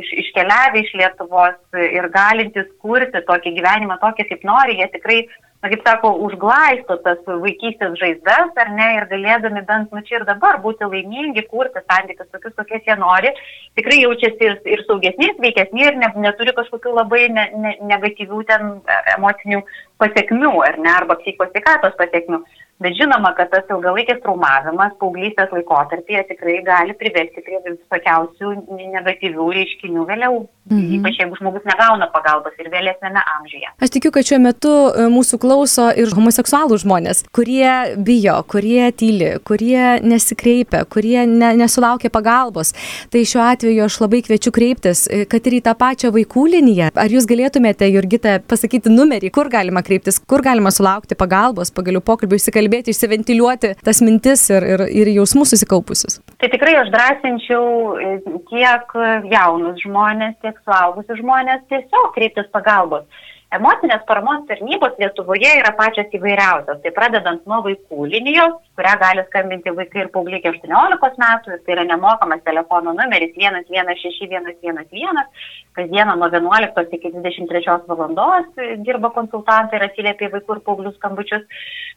iš, 0.00 0.08
iškeliavę 0.24 0.80
iš 0.82 0.88
Lietuvos 0.98 1.76
ir 1.78 2.08
galintys 2.10 2.66
kurti 2.82 3.20
tokį 3.28 3.52
gyvenimą, 3.60 4.00
tokį 4.02 4.26
kaip 4.26 4.42
nori, 4.48 4.74
jie 4.80 4.88
tikrai, 4.90 5.18
na, 5.62 5.70
kaip 5.70 5.84
sako, 5.86 6.10
užglaisto 6.26 6.96
tas 7.04 7.20
vaikystės 7.28 7.94
žaizdas, 8.00 8.50
ar 8.58 8.72
ne, 8.74 8.88
ir 8.96 9.06
galėdami 9.12 9.62
bent 9.70 9.94
nu 9.94 10.02
čia 10.02 10.18
ir 10.18 10.26
dabar 10.26 10.58
būti 10.66 10.88
laimingi, 10.90 11.46
kurti 11.52 11.84
santykius 11.84 12.32
tokius, 12.34 12.56
kokius 12.58 12.90
jie 12.90 12.98
nori, 12.98 13.30
tikrai 13.78 14.00
jaučiasi 14.02 14.50
ir, 14.50 14.58
ir 14.74 14.82
saugesni, 14.88 15.30
sveikesni 15.38 15.86
ir 15.86 16.02
ne, 16.02 16.10
neturi 16.26 16.56
kažkokių 16.58 16.98
labai 16.98 17.28
ne, 17.38 17.48
ne, 17.54 17.76
negatyvių 17.94 18.42
ten 18.50 18.66
e, 18.82 19.00
emocinių 19.14 19.62
pasiekmių, 20.02 20.56
ar 20.72 20.82
ne, 20.82 20.90
arba 20.98 21.22
psichikos 21.22 21.54
sveikatos 21.54 21.94
pasiekmių. 22.02 22.42
Bet 22.82 22.96
žinoma, 22.98 23.30
kad 23.38 23.52
tas 23.52 23.68
ilgalaikis 23.70 24.18
traumavimas 24.24 24.96
paauglystės 24.98 25.52
laikotarpyje 25.54 26.24
tikrai 26.32 26.56
gali 26.66 26.96
privesti 26.98 27.44
prie 27.46 27.60
visokiausių 27.68 28.50
negatyvių 28.80 29.46
reiškinių 29.58 30.06
vėliau. 30.08 30.40
Mhm. 30.70 30.98
Ypač 30.98 31.18
jeigu 31.20 31.36
žmogus 31.36 31.64
negauna 31.68 32.08
pagalbos 32.12 32.56
ir 32.56 32.70
vėlesnėme 32.72 33.20
amžiuje. 33.34 33.68
Aš 33.84 33.90
tikiu, 33.92 34.12
kad 34.14 34.24
šiuo 34.24 34.38
metu 34.40 34.72
e, 34.88 35.08
mūsų 35.12 35.38
klauso 35.42 35.90
ir 35.92 36.08
homoseksualų 36.16 36.78
žmonės, 36.80 37.20
kurie 37.36 37.96
bijo, 38.00 38.38
kurie 38.48 38.88
tyli, 38.96 39.34
kurie 39.44 40.00
nesikreipia, 40.00 40.86
kurie 40.88 41.26
ne, 41.28 41.50
nesulaukia 41.60 42.08
pagalbos. 42.14 42.72
Tai 43.12 43.24
šiuo 43.28 43.42
atveju 43.44 43.84
aš 43.84 43.98
labai 44.06 44.22
kviečiu 44.24 44.54
kreiptis, 44.56 45.04
e, 45.04 45.26
kad 45.28 45.44
ir 45.44 45.58
į 45.58 45.62
tą 45.68 45.76
pačią 45.76 46.12
vaikų 46.16 46.46
liniją. 46.56 46.88
Ar 46.96 47.12
jūs 47.12 47.28
galėtumėte, 47.28 47.90
Jurgita, 47.92 48.38
pasakyti 48.48 48.92
numerį, 48.92 49.34
kur 49.36 49.52
galima 49.52 49.84
kreiptis, 49.84 50.22
kur 50.24 50.40
galima 50.44 50.72
sulaukti 50.72 51.18
pagalbos, 51.18 51.74
pagaliau 51.76 52.00
pokalbį 52.04 52.40
įsikalbėti? 52.40 52.94
išsiventiliuoti 52.94 53.74
tas 53.84 54.00
mintis 54.04 54.46
ir, 54.52 54.64
ir, 54.74 54.86
ir 55.02 55.12
jausmus 55.18 55.52
susikaupusius? 55.54 56.20
Tai 56.40 56.48
tikrai 56.52 56.76
aš 56.80 56.90
drąsinčiau 56.94 57.68
e, 58.00 58.14
tiek 58.50 58.96
jaunus 59.32 59.82
žmonės, 59.84 60.36
tiek 60.44 60.53
suaugusius 60.62 61.20
žmonės 61.20 61.64
tiesiog 61.72 62.12
kreiptis 62.14 62.50
pagalbos. 62.54 63.06
Emocinės 63.54 64.02
paramos 64.08 64.46
tarnybos 64.48 64.96
Lietuvoje 64.98 65.50
yra 65.60 65.70
pačios 65.78 66.14
įvairiausios. 66.16 66.80
Tai 66.82 66.92
pradedant 66.96 67.44
nuo 67.46 67.60
vaikų 67.66 68.08
linijos, 68.10 68.56
kurią 68.76 68.94
gali 69.00 69.22
skambinti 69.28 69.70
vaikai 69.78 70.02
ir 70.04 70.10
paaugliai 70.14 70.40
iki 70.40 70.50
18 70.50 71.20
metų, 71.22 71.58
tai 71.64 71.76
yra 71.76 71.84
nemokamas 71.88 72.42
telefono 72.46 72.94
numeris 72.98 73.34
116111, 73.38 75.26
kasdieną 75.74 76.16
nuo 76.18 76.28
11 76.30 76.96
iki 76.98 77.12
23 77.14 77.78
valandos 77.88 78.46
dirba 78.86 79.10
konsultantai 79.14 79.78
ir 79.78 79.86
atsiliepia 79.88 80.30
vaikų 80.34 80.58
ir 80.58 80.62
paauglių 80.66 80.94
skambučius. 80.96 81.44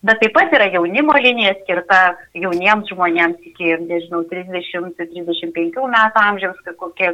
Bet 0.06 0.20
taip 0.22 0.34
pat 0.38 0.54
yra 0.54 0.68
jaunimo 0.74 1.16
linija 1.18 1.56
skirta 1.64 2.00
jauniems 2.38 2.90
žmonėms 2.94 3.42
iki, 3.50 3.74
nežinau, 3.90 4.22
30-35 4.30 5.88
metų 5.96 6.24
amžiaus, 6.24 6.60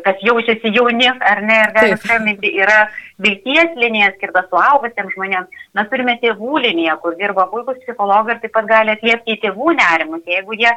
kas 0.04 0.24
jaučiasi 0.28 0.74
jauni 0.76 1.08
ar 1.14 1.44
ne, 1.48 1.62
ir 1.64 1.72
gali 1.78 2.00
skambinti. 2.04 2.52
Yra 2.60 2.90
vilties 3.24 3.76
linija 3.80 4.12
skirta 4.18 4.44
suaugusiems 4.50 5.16
žmonėms. 5.16 5.64
Mes 5.80 5.90
turime 5.92 6.18
tėvų 6.20 6.60
liniją, 6.68 6.98
kur 7.04 7.16
dirba 7.20 7.48
puikus 7.52 7.80
psichologai 7.86 8.36
ir 8.36 8.44
taip 8.44 8.56
pat 8.58 8.68
gali 8.68 8.96
atliepti 8.96 9.38
į 9.38 9.42
tėvų 9.46 9.53
nerimus, 9.56 10.24
jeigu 10.28 10.58
jie, 10.60 10.72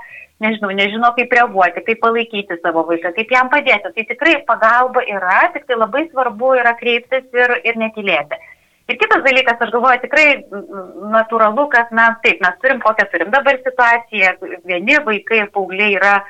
nežinau, 0.45 0.71
nežino, 0.77 1.13
kaip 1.17 1.33
reaguoti, 1.33 1.85
kaip 1.87 2.03
palaikyti 2.03 2.59
savo 2.63 2.85
vaiką, 2.89 3.15
kaip 3.17 3.33
jam 3.33 3.49
padėti. 3.53 3.93
Tai 3.97 4.05
tikrai 4.11 4.37
pagalba 4.49 5.05
yra, 5.09 5.47
tik 5.55 5.67
tai 5.69 5.79
labai 5.79 6.07
svarbu 6.11 6.53
yra 6.61 6.77
kreiptis 6.81 7.27
ir, 7.33 7.57
ir 7.65 7.81
netylėti. 7.81 8.39
Ir 8.87 8.99
kitas 9.01 9.25
dalykas, 9.25 9.59
aš 9.59 9.73
galvoju, 9.75 9.99
tikrai 10.05 10.27
natūralu, 11.11 11.65
kad 11.73 11.89
mes 11.97 12.21
taip, 12.23 12.39
mes 12.45 12.59
turim 12.63 12.79
kokią 12.85 13.09
turim 13.11 13.33
dabar 13.35 13.59
situaciją, 13.65 14.37
vieni 14.69 15.01
vaikai 15.09 15.41
ir 15.43 15.49
paaugliai 15.57 15.97
yra 15.99 16.21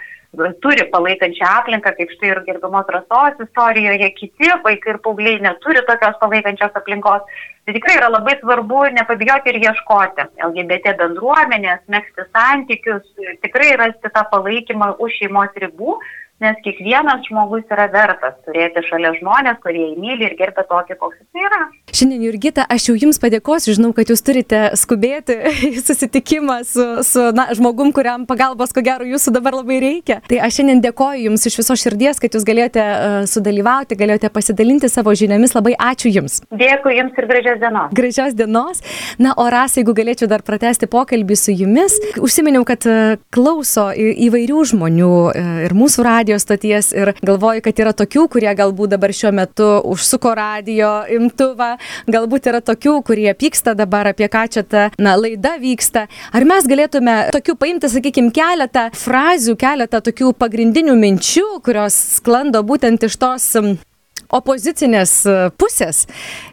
turi 0.63 0.85
palaikančią 0.93 1.47
aplinką, 1.61 1.93
kaip 1.97 2.11
štai 2.17 2.31
ir 2.33 2.41
gerbamos 2.47 2.89
rasos 2.89 3.41
istorijoje, 3.45 4.11
kiti 4.19 4.51
vaikai 4.65 4.95
ir 4.95 4.99
paaugliai 5.05 5.41
neturi 5.41 5.83
tokios 5.87 6.19
palaikančios 6.21 6.77
aplinkos. 6.81 7.23
Tai 7.67 7.75
tikrai 7.75 7.97
yra 7.99 8.11
labai 8.11 8.37
svarbu 8.41 8.85
nepabijoti 8.95 9.51
ir 9.51 9.59
ieškoti 9.65 10.29
LGBT 10.49 10.95
bendruomenės, 11.01 11.81
mėgsti 11.91 12.29
santykius, 12.31 13.09
tikrai 13.43 13.73
rasti 13.81 14.13
tą 14.15 14.23
palaikymą 14.31 14.95
už 15.03 15.19
šeimos 15.19 15.57
ribų 15.65 15.99
nes 16.43 16.57
kiekvienas 16.65 17.25
žmogus 17.31 17.65
yra 17.73 17.87
vertas 17.93 18.35
turėti 18.45 18.83
šalia 18.85 19.15
žmonės, 19.17 19.57
kurie 19.63 19.87
jį 19.91 19.95
myli 20.01 20.27
ir 20.29 20.35
gerbia 20.37 20.67
tokį, 20.69 20.97
koks 21.01 21.23
jis 21.23 21.47
yra. 21.47 21.61
Šiandien, 21.97 22.27
Jurgita, 22.27 22.67
aš 22.69 22.91
jau 22.91 22.97
Jums 23.01 23.21
padėkosiu, 23.23 23.73
žinau, 23.79 23.93
kad 23.97 24.11
Jūs 24.13 24.21
turite 24.27 24.61
skubėti 24.77 25.37
į 25.71 25.81
susitikimą 25.81 26.59
su, 26.69 26.85
su 27.07 27.25
na, 27.37 27.47
žmogum, 27.57 27.93
kuriam 27.97 28.27
pagalbos, 28.29 28.75
ko 28.77 28.85
gero, 28.85 29.07
Jūsų 29.09 29.33
dabar 29.39 29.57
labai 29.57 29.79
reikia. 29.81 30.19
Tai 30.29 30.43
aš 30.45 30.59
šiandien 30.61 30.83
dėkoju 30.85 31.25
Jums 31.31 31.49
iš 31.49 31.57
viso 31.63 31.77
širdies, 31.81 32.21
kad 32.21 32.37
Jūs 32.37 32.45
galėjote 32.49 32.85
uh, 32.85 33.17
sudalyvauti, 33.31 33.97
galėjote 33.97 34.29
pasidalinti 34.35 34.91
savo 34.93 35.15
žiniomis. 35.17 35.57
Labai 35.57 35.73
ačiū 35.73 36.13
Jums. 36.13 36.43
Dėkui 36.53 36.99
Jums 36.99 37.17
ir 37.17 37.31
gražios 37.33 37.63
dienos. 37.65 37.97
Gražios 37.97 38.37
dienos. 38.37 38.85
Na, 39.17 39.33
o 39.41 39.49
Rasa, 39.49 39.81
jeigu 39.81 39.97
galėčiau 39.97 40.29
dar 40.29 40.45
pratesti 40.45 40.91
pokalbį 40.91 41.41
su 41.41 41.57
Jumis, 41.57 41.97
užsiminiau, 42.21 42.67
kad 42.69 42.85
uh, 42.91 43.17
klauso 43.33 43.89
įvairių 43.97 44.69
žmonių 44.75 45.13
uh, 45.33 45.51
ir 45.65 45.77
mūsų 45.77 46.05
radijo 46.05 46.26
radijos 46.27 46.43
stoties 46.43 46.93
ir 46.93 47.13
galvoju, 47.23 47.63
kad 47.63 47.79
yra 47.79 47.93
tokių, 47.95 48.27
kurie 48.33 48.51
galbūt 48.59 48.97
dabar 48.97 49.13
šiuo 49.15 49.31
metu 49.37 49.67
užsuko 49.87 50.35
radio 50.35 51.05
imtuvą, 51.07 51.77
galbūt 52.11 52.49
yra 52.51 52.61
tokių, 52.67 52.97
kurie 53.07 53.31
pyksta 53.39 53.77
dabar 53.79 54.11
apie 54.11 54.27
ką 54.27 54.47
čia 54.51 54.65
ta 54.67 54.89
na, 54.99 55.15
laida 55.15 55.55
vyksta. 55.63 56.09
Ar 56.35 56.47
mes 56.49 56.67
galėtume 56.67 57.17
tokių 57.37 57.55
paimti, 57.61 57.91
sakykime, 57.93 58.35
keletą 58.35 58.89
frazių, 58.97 59.55
keletą 59.61 60.03
tokių 60.03 60.35
pagrindinių 60.35 60.99
minčių, 60.99 61.61
kurios 61.63 61.95
sklando 62.19 62.67
būtent 62.67 63.07
iš 63.07 63.21
tos 63.23 63.53
opozicinės 64.35 65.13
e, 65.27 65.37
pusės 65.59 66.05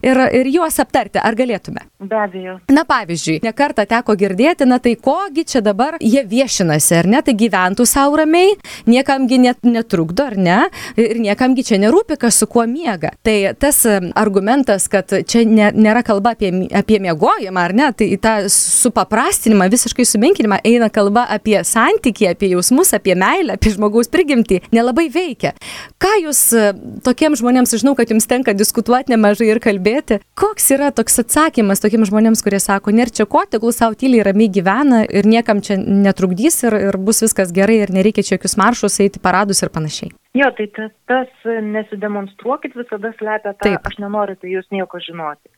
ir, 0.03 0.19
ir 0.33 0.49
juos 0.53 0.79
aptarti. 0.83 1.21
Ar 1.23 1.37
galėtume? 1.37 1.85
Be 2.03 2.17
abejo. 2.19 2.57
Na 2.73 2.83
pavyzdžiui, 2.87 3.39
nekartą 3.45 3.85
teko 3.87 4.15
girdėti, 4.19 4.67
na 4.67 4.79
tai 4.83 4.95
kogi 4.99 5.45
čia 5.47 5.61
dabar 5.63 5.95
jie 6.03 6.23
viešinasi, 6.27 6.97
ar 6.99 7.09
ne, 7.09 7.21
tai 7.23 7.35
gyventų 7.39 7.85
savo 7.87 8.19
ramiai, 8.19 8.57
niekamgi 8.89 9.39
net 9.45 9.63
netrukdo, 9.63 10.25
ar 10.31 10.35
ne, 10.35 10.57
ir 10.99 11.21
niekamgi 11.23 11.63
čia 11.69 11.79
nerūpi, 11.79 12.17
kas 12.19 12.41
su 12.41 12.47
kuo 12.51 12.65
miega. 12.67 13.13
Tai 13.23 13.37
tas 13.59 13.83
e, 13.87 13.99
argumentas, 14.19 14.89
kad 14.91 15.15
čia 15.29 15.45
ne, 15.47 15.69
nėra 15.71 16.03
kalba 16.05 16.35
apie, 16.35 16.51
apie 16.75 16.99
miegojimą, 17.03 17.63
ar 17.69 17.75
ne, 17.77 17.89
tai 17.95 18.09
tą 18.19 18.35
supaprastinimą, 18.51 19.69
visiškai 19.71 20.05
sumenkinimą 20.07 20.59
eina 20.67 20.91
kalba 20.93 21.23
apie 21.31 21.55
santykį, 21.67 22.33
apie 22.33 22.51
jausmus, 22.51 22.91
apie 22.97 23.15
meilę, 23.19 23.55
apie 23.55 23.71
žmogaus 23.77 24.11
prigimtį, 24.11 24.59
nelabai 24.75 25.07
veikia. 25.13 25.53
Ką 26.03 26.17
jūs 26.25 26.43
e, 26.57 26.67
tokiems 27.07 27.39
žmonėms 27.39 27.62
žmonėms, 27.63 27.81
žinau, 27.81 27.95
kad 27.95 28.09
jums 28.11 28.27
tenka 28.27 28.53
diskutuoti 28.53 29.13
nemažai 29.13 29.47
ir 29.51 29.59
kalbėti. 29.59 30.19
Koks 30.35 30.71
yra 30.75 30.91
toks 30.91 31.19
atsakymas 31.23 31.79
tokiems 31.79 32.09
žmonėms, 32.09 32.43
kurie 32.43 32.59
sako, 32.59 32.91
nėra 32.91 33.09
čia 33.09 33.25
ko, 33.25 33.45
tegul 33.45 33.71
savo 33.71 33.95
tyliai 33.95 34.25
ramiai 34.27 34.51
gyvena 34.51 35.03
ir 35.07 35.25
niekam 35.25 35.61
čia 35.61 35.77
netrukdys 35.77 36.63
ir, 36.67 36.75
ir 36.89 36.97
bus 36.97 37.23
viskas 37.23 37.53
gerai 37.53 37.83
ir 37.83 37.93
nereikia 37.93 38.23
čia 38.23 38.37
jokius 38.37 38.57
maršus, 38.57 38.99
eiti 38.99 39.19
paradus 39.23 39.63
ir 39.63 39.71
panašiai. 39.71 40.11
Jo, 40.33 40.49
tai 40.57 40.67
tas, 40.75 40.91
tas 41.07 41.29
nesidemonstruokit 41.45 42.75
visada 42.75 43.13
slepia 43.19 43.53
tą, 43.53 43.69
Taip. 43.69 43.87
aš 43.87 43.99
nenoriu 44.01 44.35
tai 44.35 44.55
jūs 44.55 44.67
nieko 44.73 44.99
žinoti 44.99 45.49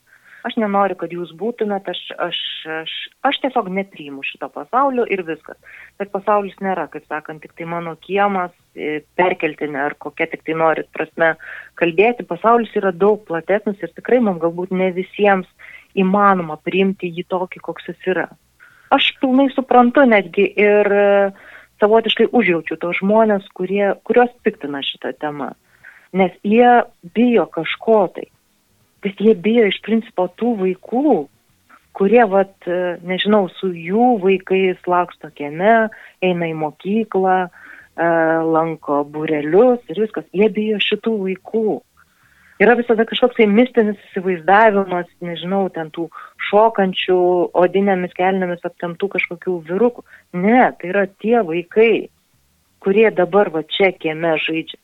aš 0.46 0.54
nenoriu, 0.62 0.94
kad 1.00 1.10
jūs 1.10 1.32
būtumėt, 1.34 1.88
aš, 1.90 2.00
aš, 2.22 2.38
aš, 2.82 2.92
aš 3.26 3.38
tiesiog 3.42 3.66
nepriimu 3.80 4.22
šito 4.22 4.46
pasaulio 4.54 5.02
ir 5.10 5.24
viskas. 5.26 5.58
Bet 5.98 6.12
pasaulis 6.12 6.54
nėra, 6.62 6.86
kaip 6.92 7.02
sakant, 7.10 7.42
tik 7.42 7.56
tai 7.58 7.66
mano 7.66 7.96
kiemas, 8.06 8.54
perkeltinė 9.18 9.80
ar 9.86 9.96
kokia 9.98 10.28
tik 10.30 10.44
tai 10.46 10.56
norit 10.58 10.88
prasme 10.94 11.34
kalbėti. 11.80 12.26
Pasaulis 12.28 12.74
yra 12.78 12.92
daug 12.92 13.24
platesnis 13.28 13.80
ir 13.82 13.92
tikrai 13.96 14.20
mums 14.20 14.42
galbūt 14.42 14.74
ne 14.76 14.90
visiems 14.96 15.48
įmanoma 15.96 16.58
priimti 16.60 17.08
jį 17.08 17.26
tokį, 17.32 17.62
koks 17.64 17.90
jis 17.90 18.10
yra. 18.12 18.28
Aš 18.94 19.10
pilnai 19.20 19.48
suprantu 19.54 20.04
netgi 20.06 20.44
ir 20.60 20.92
e, 20.92 21.08
savotiškai 21.82 22.28
užjaučiu 22.36 22.78
tos 22.78 23.00
žmonės, 23.00 23.48
kurie, 23.56 23.94
kurios 24.06 24.30
piktina 24.46 24.84
šitą 24.86 25.16
temą. 25.18 25.54
Nes 26.16 26.36
jie 26.46 26.68
bijo 27.16 27.48
kažko 27.52 28.06
tai 28.14 28.28
bet 29.06 29.20
jie 29.20 29.34
bijo 29.38 29.68
iš 29.70 29.78
principo 29.86 30.26
tų 30.40 30.56
vaikų, 30.62 31.16
kurie, 31.96 32.22
vat, 32.28 32.54
nežinau, 33.06 33.46
su 33.60 33.70
jų 33.70 34.16
vaikais 34.24 34.82
laksto 34.90 35.30
kieme, 35.36 35.88
eina 36.24 36.50
į 36.50 36.56
mokyklą, 36.58 37.36
e, 37.46 37.65
lanko 37.96 39.04
burelius 39.08 39.80
ir 39.88 40.00
viskas. 40.04 40.24
Jie 40.36 40.48
bijo 40.52 40.80
šitų 40.82 41.14
vaikų. 41.22 41.68
Yra 42.60 42.72
visada 42.76 43.04
kažkoks 43.04 43.36
tai 43.36 43.46
mistinis 43.52 44.00
įsivaizdavimas, 44.08 45.08
nežinau, 45.20 45.66
ten 45.72 45.90
tų 45.92 46.06
šokančių 46.48 47.18
odinėmis 47.52 48.14
kelnėmis 48.16 48.64
aptemtų 48.64 49.10
kažkokių 49.12 49.56
vyrukų. 49.68 50.04
Ne, 50.40 50.70
tai 50.80 50.92
yra 50.92 51.04
tie 51.20 51.42
vaikai, 51.44 52.08
kurie 52.80 53.10
dabar 53.12 53.52
va 53.52 53.60
čia 53.76 53.92
kieme 53.92 54.36
žaidžia. 54.40 54.80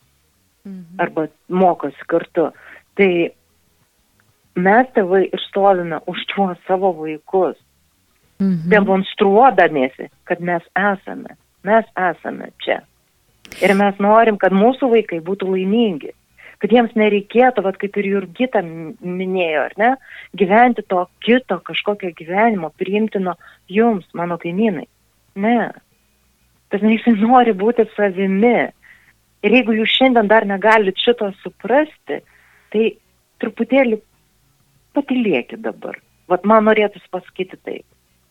Mhm. 0.69 1.01
Arba 1.01 1.27
mokosi 1.49 2.09
kartu. 2.13 2.51
Tai 3.01 3.11
mes 4.61 4.93
tėvai 4.93 5.25
ir 5.33 5.45
stovime 5.49 6.03
už 6.07 6.27
tuos 6.29 6.61
savo 6.69 6.93
vaikus, 7.01 7.57
mhm. 8.37 8.69
demonstruodamėsi, 8.69 10.11
kad 10.29 10.45
mes 10.45 10.65
esame, 10.77 11.39
mes 11.65 11.89
esame 11.97 12.53
čia. 12.61 12.83
Ir 13.61 13.75
mes 13.79 13.99
norim, 14.03 14.39
kad 14.41 14.55
mūsų 14.57 14.89
vaikai 14.95 15.21
būtų 15.25 15.51
laimingi, 15.53 16.13
kad 16.63 16.73
jiems 16.73 16.95
nereikėtų, 16.99 17.65
vat, 17.67 17.79
kaip 17.81 17.97
ir 17.99 18.09
Jurgita 18.15 18.63
minėjo, 18.63 19.65
ar 19.69 19.75
ne, 19.81 19.91
gyventi 20.39 20.85
to 20.87 21.05
kito 21.27 21.59
kažkokio 21.67 22.13
gyvenimo, 22.19 22.71
priimtino 22.79 23.35
jums, 23.71 24.07
mano 24.15 24.39
kaimynai. 24.43 24.87
Ne. 25.43 25.73
Tas 26.71 26.85
jis 26.87 27.05
nori 27.19 27.53
būti 27.53 27.89
savimi. 27.97 28.71
Ir 29.43 29.57
jeigu 29.59 29.75
jūs 29.75 29.91
šiandien 29.99 30.29
dar 30.31 30.47
negalit 30.47 31.01
šito 31.03 31.33
suprasti, 31.43 32.21
tai 32.71 32.85
truputėlį 33.43 33.99
patilėkit 34.95 35.65
dabar. 35.65 35.99
Vat 36.31 36.47
man 36.47 36.69
norėtųsi 36.69 37.11
pasakyti 37.11 37.59
taip. 37.59 37.85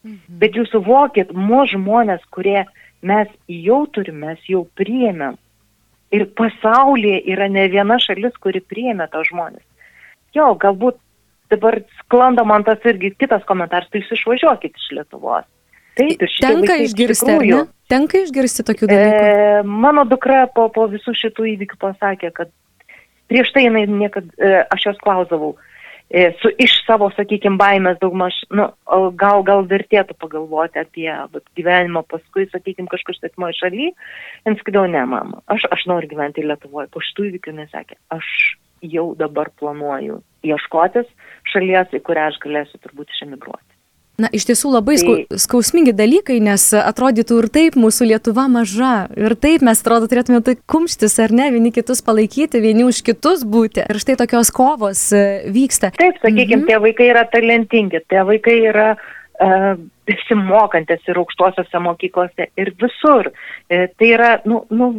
Mhm. 0.03 0.39
Bet 0.41 0.57
jūs 0.57 0.71
suvokit, 0.73 1.33
mūsų 1.35 1.77
žmonės, 1.77 2.23
kurie 2.33 2.65
mes 3.05 3.29
jau 3.47 3.83
turim, 3.93 4.21
mes 4.25 4.41
jau 4.49 4.65
priėmėm. 4.77 5.37
Ir 6.11 6.25
pasaulyje 6.35 7.21
yra 7.31 7.47
ne 7.47 7.67
viena 7.71 7.97
šalis, 8.01 8.33
kuri 8.43 8.59
priėmė 8.59 9.07
tos 9.13 9.29
žmonės. 9.29 9.63
Jo, 10.35 10.51
galbūt 10.59 10.97
dabar 11.51 11.81
sklando 12.01 12.43
man 12.47 12.65
tas 12.67 12.83
irgi 12.87 13.13
kitas 13.19 13.43
komentaras, 13.47 13.89
tai 13.91 14.01
jūs 14.01 14.13
išvažiuokit 14.17 14.75
iš 14.75 14.89
Lietuvos. 14.97 15.47
Taip, 15.99 16.21
ir 16.23 16.33
tenka 16.39 16.77
išgirsti, 16.79 17.31
ar 17.31 17.43
ne? 17.43 17.63
Tenka 17.91 18.21
išgirsti 18.23 18.63
tokių 18.67 18.87
dalykų. 18.87 19.23
E, 19.27 19.63
mano 19.67 20.05
dukra 20.07 20.45
po, 20.55 20.69
po 20.71 20.87
visų 20.91 21.13
šitų 21.19 21.49
įvykių 21.55 21.79
pasakė, 21.81 22.31
kad 22.35 22.51
prieš 23.31 23.51
tai 23.55 23.65
jinai 23.67 23.83
niekad, 23.91 24.29
e, 24.39 24.53
aš 24.71 24.87
jos 24.87 25.01
klausavau, 25.03 25.51
e, 25.57 25.70
su 26.41 26.49
iš 26.59 26.73
savo, 26.83 27.07
sakykime, 27.15 27.55
baimės 27.59 27.99
daugmaž, 28.01 28.35
nu, 28.51 28.67
gal, 29.19 29.45
gal 29.47 29.63
vertėtų 29.69 30.17
pagalvoti 30.19 30.81
apie 30.81 31.07
bet, 31.31 31.45
gyvenimą 31.55 32.03
paskui, 32.11 32.49
sakykime, 32.51 32.89
kažkur 32.91 33.15
svetimoje 33.15 33.55
šalyje. 33.61 33.93
Jis 34.49 34.59
sakydavo, 34.59 34.89
ne, 34.91 35.05
mama, 35.07 35.39
aš, 35.51 35.69
aš 35.71 35.87
noriu 35.91 36.11
gyventi 36.11 36.43
Lietuvoje. 36.43 36.89
Po 36.91 37.03
šitų 37.05 37.29
įvykių 37.29 37.55
nesakė, 37.61 37.99
aš 38.11 38.27
jau 38.83 39.11
dabar 39.15 39.53
planuoju 39.61 40.19
ieškotis 40.43 41.07
šalies, 41.53 41.93
į 41.95 42.03
kurią 42.03 42.27
aš 42.31 42.41
galėsiu 42.43 42.81
turbūt 42.83 43.13
išemigruoti. 43.15 43.70
Na, 44.21 44.29
iš 44.33 44.45
tiesų 44.49 44.73
labai 44.75 44.97
skau, 45.01 45.15
tai- 45.23 45.39
skausmingi 45.41 45.93
dalykai, 45.97 46.37
nes 46.43 46.67
atrodytų 46.77 47.37
ir 47.41 47.47
taip 47.49 47.77
mūsų 47.79 48.09
Lietuva 48.11 48.45
maža. 48.51 49.09
Ir 49.17 49.35
taip 49.35 49.63
mes, 49.65 49.81
atrodo, 49.81 50.09
turėtume 50.11 50.43
tai 50.45 50.55
kumštis, 50.69 51.17
ar 51.23 51.33
ne, 51.33 51.49
vieni 51.51 51.71
kitus 51.73 52.03
palaikyti, 52.05 52.61
vieni 52.61 52.85
už 52.85 53.01
kitus 53.07 53.43
būti. 53.43 53.85
Ir 53.89 54.01
štai 54.01 54.17
tokios 54.19 54.51
kovos 54.53 55.11
e, 55.13 55.23
vyksta. 55.49 55.91
Taip, 55.97 56.19
sakykime, 56.21 56.61
mhm. 56.61 56.67
tie 56.69 56.77
vaikai 56.77 57.09
yra 57.13 57.25
talentingi, 57.31 58.03
tie 58.09 58.21
vaikai 58.27 58.57
yra 58.69 58.89
uh, 58.93 59.73
besimokantis 60.09 61.01
ir 61.07 61.19
aukštosiose 61.21 61.81
mokyklose 61.81 62.49
ir 62.57 62.73
visur. 62.81 63.31
E, 63.69 63.87
tai 63.97 64.13
yra, 64.13 64.31
nu, 64.45 64.63
nu, 64.69 64.91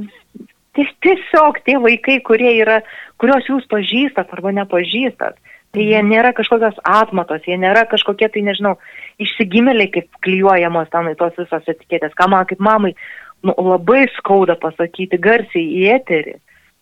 tiesiog 0.74 1.62
tie 1.66 1.78
vaikai, 1.82 2.20
kurie 2.26 2.56
yra, 2.62 2.80
kuriuos 3.20 3.48
jūs 3.50 3.68
pažįstat 3.70 4.32
arba 4.32 4.54
nepažįstat. 4.56 5.38
Tai 5.72 5.84
jie 5.88 6.00
nėra 6.04 6.34
kažkokios 6.36 6.76
atmatos, 6.84 7.46
jie 7.48 7.56
nėra 7.56 7.86
kažkokie, 7.88 8.26
tai 8.28 8.42
nežinau, 8.44 8.74
išsigimėliai, 9.24 9.88
kaip 9.94 10.18
klyjuojamos 10.24 10.90
ten 10.92 11.08
į 11.08 11.14
tos 11.16 11.38
visos 11.38 11.70
etiketės. 11.72 12.12
Ką 12.18 12.26
man 12.28 12.44
kaip 12.50 12.60
mamai 12.60 12.90
nu, 13.42 13.54
labai 13.56 14.02
skauda 14.18 14.58
pasakyti 14.60 15.16
garsiai 15.16 15.64
į 15.80 15.86
eterį. 15.94 16.34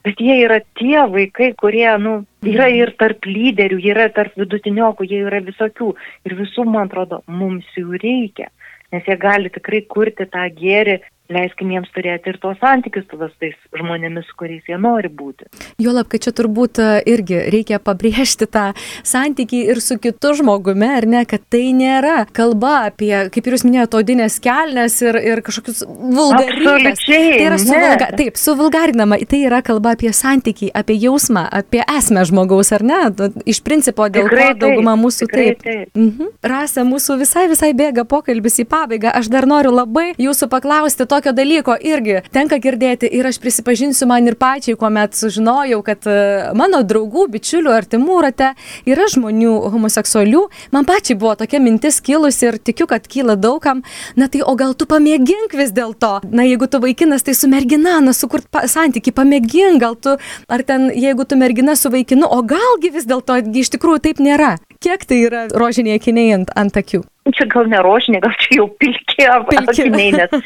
Bet 0.03 0.21
jie 0.25 0.41
yra 0.43 0.59
tie 0.81 1.05
vaikai, 1.13 1.53
kurie, 1.61 1.87
nu, 2.01 2.17
yra 2.43 2.67
ir 2.73 2.95
tarp 2.99 3.27
lyderių, 3.29 3.79
jie 3.85 3.93
yra 3.93 4.09
tarp 4.17 4.35
vidutiniokų, 4.41 5.07
jie 5.07 5.23
yra 5.29 5.43
visokių. 5.45 5.93
Ir 6.27 6.37
visų, 6.39 6.65
man 6.67 6.89
atrodo, 6.89 7.21
mums 7.29 7.69
jų 7.77 8.01
reikia. 8.01 8.49
Nes 8.91 9.07
jie 9.07 9.15
gali 9.21 9.53
tikrai 9.55 9.85
kurti 9.87 10.27
tą 10.27 10.49
gėrį 10.57 10.99
leiskim 11.31 11.71
jiems 11.73 11.91
turėti 11.95 12.33
ir 12.33 12.39
tos 12.43 12.59
santykius 12.61 13.07
tada 13.11 13.31
su 13.31 13.39
tais 13.43 13.57
žmonėmis, 13.77 14.29
kuriais 14.39 14.67
jie 14.69 14.79
nori 14.81 15.11
būti. 15.13 15.49
Juolab, 15.81 16.09
kad 16.11 16.25
čia 16.27 16.33
turbūt 16.37 16.81
e, 16.83 16.89
irgi 17.11 17.39
reikia 17.53 17.81
pabrėžti 17.83 18.49
tą 18.51 18.71
santykį 19.07 19.63
ir 19.73 19.81
su 19.85 19.99
kitu 20.03 20.35
žmogumi, 20.41 20.89
ar 20.99 21.07
ne, 21.11 21.23
kad 21.29 21.45
tai 21.53 21.71
nėra 21.77 22.25
kalba 22.37 22.91
apie, 22.91 23.13
kaip 23.33 23.51
jūs 23.51 23.65
minėjote, 23.67 24.01
odinės 24.03 24.39
kelnes 24.43 24.99
ir, 25.05 25.19
ir 25.33 25.43
kažkokius 25.47 25.85
vulgarybės. 25.87 27.05
Tai 27.07 27.21
yra 27.47 27.61
suvulga, 27.61 28.11
taip, 28.19 28.41
suvulgarinama, 28.41 29.21
tai 29.31 29.45
yra 29.47 29.63
kalba 29.67 29.95
apie 29.97 30.13
santykį, 30.17 30.73
apie 30.77 30.99
jausmą, 31.01 31.47
apie 31.61 31.83
esmę 31.85 32.25
žmogaus, 32.29 32.73
ar 32.77 32.85
ne? 32.87 33.01
Iš 33.49 33.63
principo, 33.67 34.09
dėl 34.13 34.29
tikrai 34.29 34.51
ko 34.53 34.59
dauguma 34.65 34.97
mūsų 35.01 35.31
taip. 35.31 35.63
taip. 35.65 35.95
Mhm. 35.95 36.35
Rasa, 36.51 36.85
mūsų 36.89 37.21
visai 37.23 37.47
visai 37.51 37.73
bėga 37.77 38.05
pokalbis 38.09 38.61
į 38.63 38.67
pabaigą. 38.71 39.13
Aš 39.21 39.31
dar 39.33 39.47
noriu 39.51 39.73
labai 39.75 40.11
jūsų 40.21 40.51
paklausti 40.53 41.07
to, 41.07 41.20
tokio 41.21 41.33
dalyko 41.37 41.75
irgi 41.85 42.23
tenka 42.33 42.57
girdėti 42.63 43.09
ir 43.13 43.27
aš 43.29 43.37
prisipažinsiu 43.43 44.07
man 44.09 44.25
ir 44.25 44.39
pačiai, 44.41 44.77
kuomet 44.81 45.13
sužinojau, 45.19 45.83
kad 45.85 46.07
e, 46.09 46.15
mano 46.57 46.81
draugų, 46.81 47.27
bičiulių, 47.35 47.75
artimų 47.77 48.17
rate 48.25 48.55
yra 48.89 49.05
žmonių 49.13 49.53
homoseksualių. 49.75 50.47
Man 50.73 50.89
pačiai 50.89 51.19
buvo 51.21 51.35
tokia 51.43 51.61
mintis 51.61 52.01
kilusi 52.01 52.49
ir 52.49 52.57
tikiu, 52.57 52.89
kad 52.89 53.05
kyla 53.05 53.37
daugam. 53.37 53.83
Na 54.17 54.31
tai 54.33 54.41
o 54.41 54.57
gal 54.57 54.73
tu 54.73 54.89
pamėgink 54.89 55.53
vis 55.61 55.75
dėlto. 55.77 56.15
Na 56.33 56.49
jeigu 56.49 56.71
tu 56.73 56.81
vaikinas, 56.81 57.27
tai 57.27 57.37
su 57.37 57.51
mergina, 57.53 57.99
na 58.01 58.17
sukurt 58.17 58.49
santyki, 58.49 59.13
pamėgink, 59.13 59.77
gal 59.83 60.01
tu, 60.01 60.17
ar 60.49 60.65
ten 60.65 60.89
jeigu 60.97 61.29
tu 61.29 61.37
mergina 61.37 61.77
su 61.77 61.93
vaikinu, 61.93 62.25
o 62.33 62.41
galgi 62.41 62.95
vis 62.97 63.09
dėlto 63.11 63.43
iš 63.61 63.75
tikrųjų 63.77 64.07
taip 64.09 64.25
nėra. 64.25 64.57
Kiek 64.81 65.05
tai 65.05 65.25
yra 65.29 65.49
rožiniai 65.53 66.01
akiniai 66.01 66.39
ant, 66.41 66.57
ant 66.57 66.81
akių? 66.81 67.05
Čia 67.37 67.47
gal 67.53 67.69
ne 67.71 67.81
rožiniai, 67.85 68.23
gal 68.25 68.37
čia 68.43 68.61
jau 68.61 68.69
pilkė 68.81 69.27
akiniai, 69.31 70.13
nes 70.17 70.37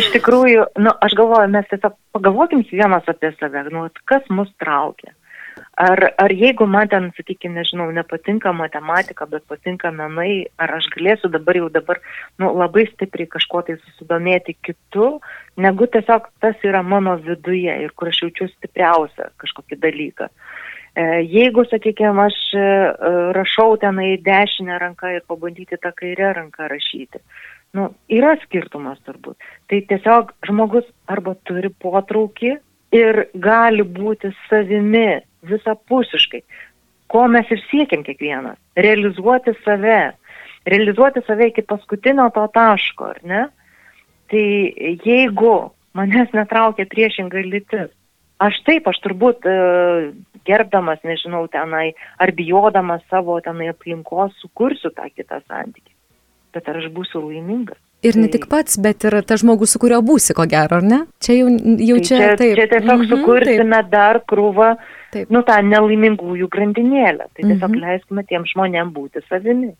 iš 0.00 0.10
tikrųjų, 0.16 0.66
nu, 0.82 0.92
aš 1.06 1.16
galvoju, 1.18 1.48
mes 1.54 1.70
tiesiog 1.70 1.96
pagalvokim 2.16 2.62
vienas 2.70 3.08
apie 3.10 3.32
save, 3.38 3.64
nu, 3.74 3.88
kas 4.10 4.28
mus 4.30 4.52
traukia. 4.62 5.14
Ar, 5.80 6.00
ar 6.20 6.32
jeigu 6.32 6.66
man 6.68 6.88
ten, 6.92 7.08
sakykime, 7.16 7.54
nežinau, 7.56 7.86
nepatinka 7.94 8.52
matematika, 8.52 9.26
bet 9.30 9.46
patinka 9.48 9.88
menai, 9.94 10.46
ar 10.60 10.74
aš 10.76 10.90
galėsiu 10.92 11.30
dabar 11.32 11.56
jau 11.56 11.70
dabar 11.72 12.00
nu, 12.40 12.50
labai 12.52 12.84
stipriai 12.90 13.30
kažkuo 13.30 13.62
tai 13.64 13.78
susidomėti 13.78 14.56
kitu, 14.66 15.08
negu 15.56 15.88
tiesiog 15.88 16.28
tas 16.44 16.66
yra 16.68 16.82
mano 16.84 17.16
viduje 17.24 17.78
ir 17.84 17.94
kur 17.96 18.12
aš 18.12 18.24
jaučiu 18.26 18.50
stipriausią 18.52 19.30
kažkokį 19.40 19.80
dalyką. 19.80 20.28
Uh, 20.28 20.49
jeigu, 20.96 21.64
sakykime, 21.70 22.26
aš 22.26 22.38
e, 22.54 22.64
rašau 23.36 23.76
tenai 23.78 24.16
dešinę 24.18 24.78
ranką 24.78 25.14
ir 25.14 25.22
pabandyti 25.28 25.78
tą 25.78 25.92
kairę 25.94 26.32
ranką 26.34 26.68
rašyti, 26.68 27.20
nu, 27.78 27.90
yra 28.10 28.34
skirtumas 28.42 28.98
turbūt. 29.06 29.38
Tai 29.70 29.80
tiesiog 29.92 30.32
žmogus 30.48 30.88
arba 31.06 31.36
turi 31.46 31.70
potraukį 31.70 32.56
ir 32.96 33.26
gali 33.34 33.86
būti 33.86 34.32
savimi 34.48 35.20
visapusiškai, 35.46 36.42
ko 37.10 37.26
mes 37.28 37.46
ir 37.50 37.62
siekiam 37.70 38.02
kiekvienas- 38.06 38.58
realizuoti 38.86 39.54
save, 39.64 40.12
realizuoti 40.66 41.22
save 41.26 41.48
iki 41.48 41.62
paskutinio 41.62 42.30
to 42.34 42.46
taško, 42.54 43.04
ar 43.14 43.20
ne? 43.22 43.46
Tai 44.30 44.46
jeigu 45.06 45.72
manęs 45.94 46.30
netraukia 46.32 46.86
priešingai 46.86 47.46
lytis, 47.46 47.90
Aš 48.40 48.56
taip, 48.64 48.88
aš 48.88 48.96
turbūt 49.04 49.44
e, 49.44 49.54
gerbdamas, 50.48 51.02
nežinau, 51.04 51.44
tenai, 51.52 51.90
ar 52.16 52.32
bijodamas 52.32 53.02
savo 53.12 53.36
tenai 53.44 53.68
aplinkos 53.74 54.32
sukursiu 54.40 54.92
tą 54.96 55.10
kitą 55.12 55.42
santykį. 55.44 55.92
Bet 56.56 56.70
ar 56.70 56.80
aš 56.80 56.88
būsiu 56.94 57.20
laimingas? 57.26 57.78
Ir 58.00 58.16
ne 58.16 58.30
tai 58.30 58.38
tik 58.38 58.46
pats, 58.48 58.78
bet 58.80 59.04
ir 59.04 59.18
tas 59.28 59.42
žmogus, 59.42 59.74
su 59.74 59.80
kuriuo 59.82 60.00
būsi, 60.00 60.32
ko 60.36 60.46
gero, 60.48 60.78
ar 60.80 60.86
ne? 60.86 61.02
Čia 61.20 61.36
jau, 61.36 61.50
jau 61.84 61.98
tai 61.98 62.06
čia, 62.08 62.16
čia, 62.16 62.30
taip. 62.40 62.54
Čia 62.56 62.66
tiesiog 62.72 63.02
-hmm, 63.02 63.10
sukursime 63.12 63.76
taip. 63.76 63.90
dar 63.92 64.22
krūvą, 64.32 64.70
taip. 65.12 65.28
nu 65.28 65.42
tą 65.44 65.60
nelaimingųjų 65.60 66.48
grandinėlę. 66.48 67.28
Tai 67.28 67.42
tiesiog 67.44 67.68
mm 67.68 67.76
-hmm. 67.76 67.84
leiskime 67.84 68.24
tiem 68.24 68.48
žmonėm 68.54 68.96
būti 68.96 69.20
savimi. 69.28 69.74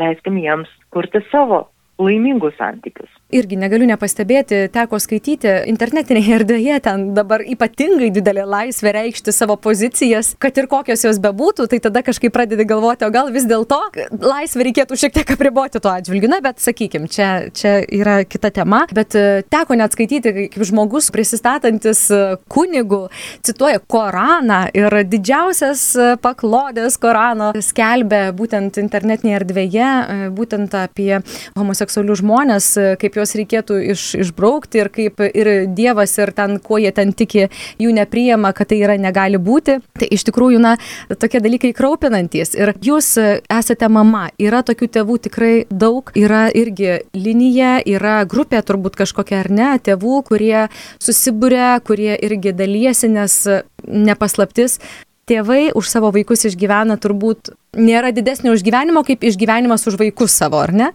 Leiskim 0.00 0.40
jiems 0.40 0.68
kurti 0.90 1.20
savo 1.30 1.68
laimingus 1.98 2.56
santykius 2.56 3.12
irgi 3.28 3.58
negaliu 3.60 3.84
nepastebėti, 3.90 4.62
teko 4.72 4.96
skaityti 5.02 5.50
internetinėje 5.68 6.36
erdvėje, 6.38 6.78
ten 6.86 7.02
dabar 7.16 7.42
ypatingai 7.44 8.08
didelė 8.14 8.46
laisvė 8.48 8.94
reikšti 8.96 9.34
savo 9.36 9.58
pozicijas, 9.60 10.30
kad 10.40 10.56
ir 10.56 10.68
kokios 10.70 11.04
jos 11.04 11.20
bebūtų, 11.20 11.66
tai 11.68 11.80
tada 11.84 12.00
kažkaip 12.06 12.32
pradedi 12.32 12.64
galvoti, 12.68 13.04
o 13.04 13.12
gal 13.12 13.28
vis 13.34 13.44
dėlto 13.48 13.80
laisvę 14.22 14.64
reikėtų 14.70 14.96
šiek 15.02 15.12
tiek 15.18 15.32
apriboti 15.34 15.82
tuo 15.84 15.92
atžvilgiu. 15.92 16.30
Na, 16.32 16.38
bet 16.44 16.62
sakykim, 16.64 17.04
čia, 17.12 17.50
čia 17.52 17.74
yra 17.84 18.22
kita 18.24 18.52
tema, 18.62 18.86
bet 18.96 19.12
e, 19.18 19.42
teko 19.44 19.76
net 19.76 19.92
skaityti, 19.92 20.48
kaip 20.54 20.64
žmogus 20.70 21.10
prisistatantis 21.12 22.06
e, 22.08 22.22
kunigu 22.48 23.04
cituoja 23.44 23.84
Koraną 23.84 24.62
ir 24.72 24.98
didžiausias 25.04 25.84
e, 26.00 26.08
paklodės 26.24 26.96
Korano 27.00 27.52
skelbia 27.60 28.32
būtent 28.32 28.80
internetinėje 28.80 29.38
erdvėje, 29.42 29.92
būtent 30.32 30.72
apie 30.80 31.20
homoseksualius 31.58 32.24
žmonės, 32.24 32.72
kaip 33.00 33.17
juos 33.18 33.34
reikėtų 33.38 33.78
iš, 33.94 34.04
išbraukti 34.24 34.82
ir 34.82 34.90
kaip 34.94 35.22
ir 35.28 35.50
Dievas 35.74 36.14
ir 36.18 36.32
ten, 36.36 36.58
kuo 36.62 36.78
jie 36.80 36.92
ten 36.94 37.12
tiki, 37.16 37.48
jų 37.82 37.92
nepriema, 37.96 38.52
kad 38.56 38.70
tai 38.70 38.80
yra 38.82 38.98
negali 39.00 39.40
būti. 39.40 39.78
Tai 39.98 40.08
iš 40.14 40.24
tikrųjų, 40.28 40.60
na, 40.62 40.76
tokie 41.10 41.42
dalykai 41.44 41.72
kraupinantis. 41.76 42.54
Ir 42.58 42.74
jūs 42.84 43.14
esate 43.18 43.90
mama, 43.92 44.28
yra 44.40 44.62
tokių 44.66 44.90
tėvų 44.98 45.18
tikrai 45.28 45.52
daug, 45.70 46.12
yra 46.18 46.46
irgi 46.54 47.00
linija, 47.16 47.78
yra 47.86 48.20
grupė 48.28 48.62
turbūt 48.66 48.98
kažkokia 48.98 49.42
ar 49.44 49.50
ne, 49.52 49.72
tėvų, 49.82 50.22
kurie 50.30 50.68
susibūrė, 51.02 51.78
kurie 51.86 52.14
irgi 52.16 52.54
dalyjasi, 52.56 53.12
nes 53.12 53.40
nepaslaptis, 53.88 54.78
tėvai 55.28 55.68
už 55.76 55.90
savo 55.90 56.10
vaikus 56.14 56.46
išgyvena 56.48 56.96
turbūt 57.00 57.52
nėra 57.78 58.10
didesnio 58.16 58.54
užgyvenimo 58.56 59.02
kaip 59.06 59.24
išgyvenimas 59.28 59.84
už 59.90 59.98
vaikus 60.00 60.34
savo, 60.40 60.60
ar 60.64 60.72
ne? 60.72 60.88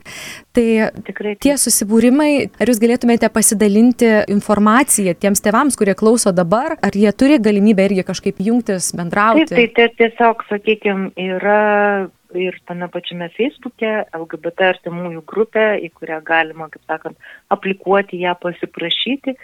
Tai 0.58 0.66
Tikrai. 1.06 1.36
tie 1.42 1.56
susibūrimai, 1.62 2.32
ar 2.60 2.72
jūs 2.72 2.82
galėtumėte 2.82 3.30
pasidalinti 3.34 4.10
informaciją 4.34 5.14
tiems 5.20 5.44
tėvams, 5.46 5.78
kurie 5.80 5.96
klauso 5.98 6.34
dabar, 6.36 6.78
ar 6.82 6.98
jie 6.98 7.14
turi 7.16 7.40
galimybę 7.42 7.88
irgi 7.90 8.08
kažkaip 8.10 8.42
jungtis, 8.44 8.92
bendrauti? 8.98 9.54
Taip, 9.54 9.78
tai 9.78 9.88
tiesiog, 10.02 10.44
sakykime, 10.50 11.14
yra 11.30 12.10
ir 12.40 12.58
tame 12.68 12.88
pačiame 12.92 13.30
Facebook'e 13.34 13.92
LGBT 14.18 14.70
artimųjų 14.74 15.24
grupė, 15.30 15.66
į 15.86 15.90
kurią 15.98 16.20
galima, 16.26 16.68
kaip 16.74 16.84
sakant, 16.90 17.30
aplikuoti 17.54 18.22
ją 18.24 18.34
pasiprašyti, 18.42 19.36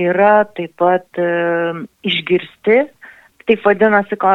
yra 0.00 0.46
taip 0.56 0.74
pat 0.80 1.20
e, 1.20 1.28
išgirsti, 2.08 2.78
taip 3.48 3.64
vadinasi, 3.66 4.18
ko, 4.20 4.30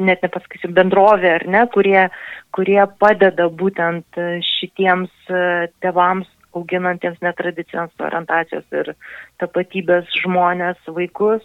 net 0.00 0.24
nepasakysiu, 0.24 0.72
bendrovė 0.76 1.34
ar 1.36 1.46
ne, 1.50 1.64
kurie, 1.74 2.08
kurie 2.56 2.80
padeda 3.00 3.48
būtent 3.62 4.20
e, 4.20 4.28
šitiems 4.44 5.12
e, 5.30 5.42
tevams 5.84 6.30
auginantiems 6.56 7.20
netradicinės 7.22 7.92
orientacijos 8.02 8.64
ir 8.80 8.94
tapatybės 9.42 10.08
žmonės, 10.22 10.80
vaikus. 10.96 11.44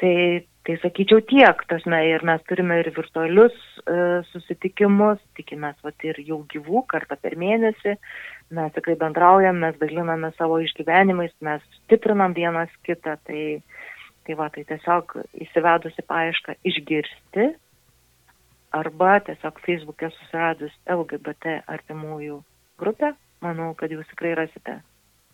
Tai 0.00 0.14
Tai 0.60 0.74
sakyčiau 0.76 1.22
tiek, 1.24 1.62
tasme, 1.72 1.98
ir 2.04 2.22
mes 2.28 2.42
turime 2.44 2.76
ir 2.82 2.90
virtualius 2.92 3.54
e, 3.88 3.94
susitikimus, 4.28 5.16
tikimės 5.38 5.78
vat, 5.86 5.96
ir 6.04 6.20
jau 6.20 6.42
gyvų 6.52 6.82
kartą 6.90 7.16
per 7.16 7.38
mėnesį, 7.40 7.94
mes 8.58 8.74
tikrai 8.76 8.98
bendraujam, 9.00 9.56
mes 9.64 9.78
daliname 9.80 10.28
savo 10.36 10.58
išgyvenimais, 10.60 11.32
mes 11.40 11.64
stiprinam 11.78 12.36
vienas 12.36 12.70
kitą, 12.84 13.16
tai, 13.24 13.40
tai 14.30 14.38
va, 14.38 14.46
tai 14.54 14.62
tiesiog 14.68 15.16
įsivedusi 15.42 16.04
paaišką 16.06 16.54
išgirsti 16.70 17.48
arba 18.70 19.18
tiesiog 19.26 19.58
Facebook'e 19.64 20.12
susiradus 20.14 20.74
LGBT 20.86 21.64
artimųjų 21.66 22.38
grupę, 22.78 23.16
manau, 23.42 23.72
kad 23.74 23.90
jūs 23.90 24.06
tikrai 24.12 24.36
rasite 24.38 24.78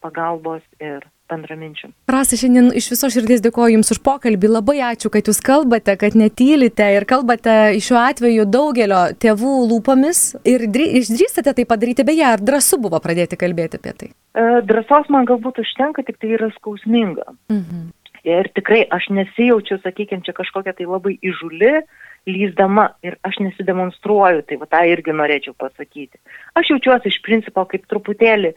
pagalbos 0.01 0.63
ir 0.81 1.05
bendraminčių. 1.29 1.91
Rasa, 2.09 2.39
šiandien 2.39 2.71
iš 2.79 2.89
viso 2.93 3.11
širdies 3.11 3.43
dėkoju 3.45 3.75
Jums 3.75 3.91
už 3.93 4.01
pokalbį. 4.07 4.51
Labai 4.55 4.77
ačiū, 4.93 5.11
kad 5.13 5.27
Jūs 5.27 5.41
kalbate, 5.45 5.97
kad 5.99 6.17
netylite 6.17 6.87
ir 6.95 7.05
kalbate 7.09 7.75
šiuo 7.83 7.99
atveju 8.01 8.47
daugelio 8.49 9.03
tėvų 9.19 9.57
lūpomis 9.73 10.23
ir 10.47 10.69
išdrįstate 10.71 11.57
tai 11.59 11.67
padaryti. 11.69 12.07
Beje, 12.07 12.25
ar 12.29 12.41
drąsu 12.41 12.79
buvo 12.81 13.01
pradėti 13.03 13.41
kalbėti 13.41 13.81
apie 13.81 13.95
tai? 13.99 14.11
E, 14.37 14.47
drąsos 14.69 15.11
man 15.13 15.27
galbūt 15.29 15.59
užtenka, 15.65 16.07
tik 16.07 16.21
tai 16.23 16.37
yra 16.39 16.53
skausminga. 16.61 17.27
Mhm. 17.51 17.91
Ir 18.27 18.49
tikrai 18.59 18.83
aš 18.91 19.07
nesijaučiu, 19.15 19.79
sakykime, 19.85 20.25
čia 20.27 20.35
kažkokia 20.35 20.75
tai 20.75 20.89
labai 20.89 21.15
įžuli, 21.23 21.77
lyzdama 22.27 22.89
ir 23.07 23.15
aš 23.23 23.39
nesidemonstruoju, 23.45 24.43
tai 24.49 24.59
va 24.59 24.67
tą 24.67 24.81
irgi 24.91 25.15
norėčiau 25.15 25.55
pasakyti. 25.55 26.19
Aš 26.59 26.73
jaučiuosi 26.75 27.12
iš 27.12 27.21
principo 27.23 27.62
kaip 27.71 27.87
truputėlį 27.87 28.57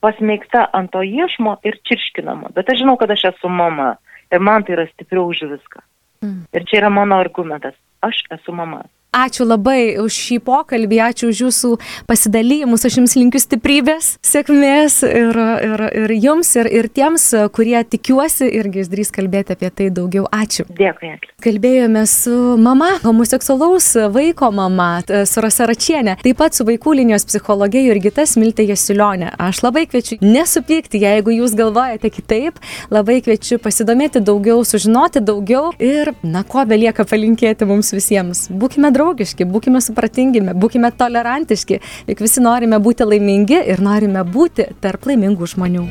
pasmeigta 0.00 0.68
ant 0.78 0.92
to 0.94 1.02
iešmo 1.02 1.56
ir 1.66 1.80
čirškinama. 1.90 2.54
Bet 2.54 2.70
aš 2.70 2.84
žinau, 2.84 2.94
kad 3.00 3.10
aš 3.10 3.32
esu 3.32 3.50
mama 3.50 3.96
ir 4.30 4.46
man 4.46 4.64
tai 4.64 4.78
yra 4.78 4.86
stipriau 4.92 5.26
už 5.32 5.42
viską. 5.56 5.82
Mm. 6.22 6.46
Ir 6.54 6.66
čia 6.70 6.84
yra 6.84 6.92
mano 6.94 7.18
argumentas. 7.18 7.74
Aš 8.06 8.22
esu 8.30 8.54
mama. 8.54 8.84
Ačiū 9.10 9.42
labai 9.42 9.98
už 9.98 10.14
šį 10.14 10.36
pokalbį, 10.46 10.98
ačiū 11.02 11.32
už 11.32 11.38
jūsų 11.42 11.68
pasidalymus, 12.06 12.84
aš 12.86 13.00
jums 13.00 13.16
linkiu 13.18 13.40
stiprybės, 13.42 14.12
sėkmės 14.22 15.00
ir, 15.02 15.34
ir, 15.66 15.82
ir 16.04 16.12
jums, 16.14 16.52
ir, 16.54 16.68
ir 16.70 16.86
tiems, 16.94 17.24
kurie 17.50 17.74
tikiuosi 17.82 18.46
irgi 18.46 18.84
išdrys 18.84 19.10
kalbėti 19.10 19.56
apie 19.56 19.70
tai 19.74 19.88
daugiau. 19.90 20.28
Ačiū. 20.30 20.62
Dėkui. 20.78 21.16
Kalbėjome 21.42 22.04
su 22.06 22.36
mama, 22.62 22.92
homoseksualaus 23.02 23.88
vaiko 24.14 24.52
mama, 24.54 25.02
su 25.26 25.42
Rasa 25.42 25.66
Račienė, 25.66 26.14
taip 26.22 26.38
pat 26.38 26.54
su 26.54 26.68
vaikų 26.68 26.94
linijos 27.00 27.26
psichologė 27.26 27.82
Jurgita 27.88 28.28
Smiltė 28.30 28.68
Jasilionė. 28.68 29.32
Aš 29.42 29.64
labai 29.66 29.88
kviečiu 29.90 30.20
nesupykti, 30.22 31.02
jeigu 31.02 31.34
jūs 31.34 31.58
galvojate 31.58 32.12
kitaip, 32.14 32.62
labai 32.94 33.18
kviečiu 33.26 33.58
pasidomėti 33.58 34.22
daugiau, 34.22 34.62
sužinoti 34.62 35.18
daugiau 35.18 35.74
ir, 35.82 36.14
na, 36.22 36.46
ko 36.46 36.62
belieka 36.68 37.08
palinkėti 37.10 37.66
mums 37.66 37.90
visiems. 37.96 38.46
Būkime 38.54 38.92
draugai 38.92 38.99
draugiški, 39.00 39.48
būkime 39.48 39.80
supratingi, 39.84 40.44
būkime 40.60 40.92
tolerantiški, 41.00 41.80
juk 42.10 42.24
visi 42.26 42.44
norime 42.44 42.80
būti 42.82 43.08
laimingi 43.08 43.62
ir 43.72 43.82
norime 43.84 44.24
būti 44.36 44.70
tarp 44.84 45.08
laimingų 45.08 45.48
žmonių. 45.54 45.86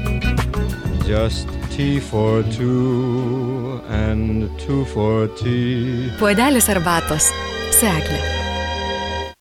Just 1.10 1.50
tea 1.74 2.00
for 2.00 2.44
two 2.54 3.82
and 3.90 4.46
two 4.62 4.84
for 4.94 5.28
tea. 5.42 6.12
Puodelis 6.20 6.70
arbatos. 6.70 7.32
Seklė. 7.80 8.49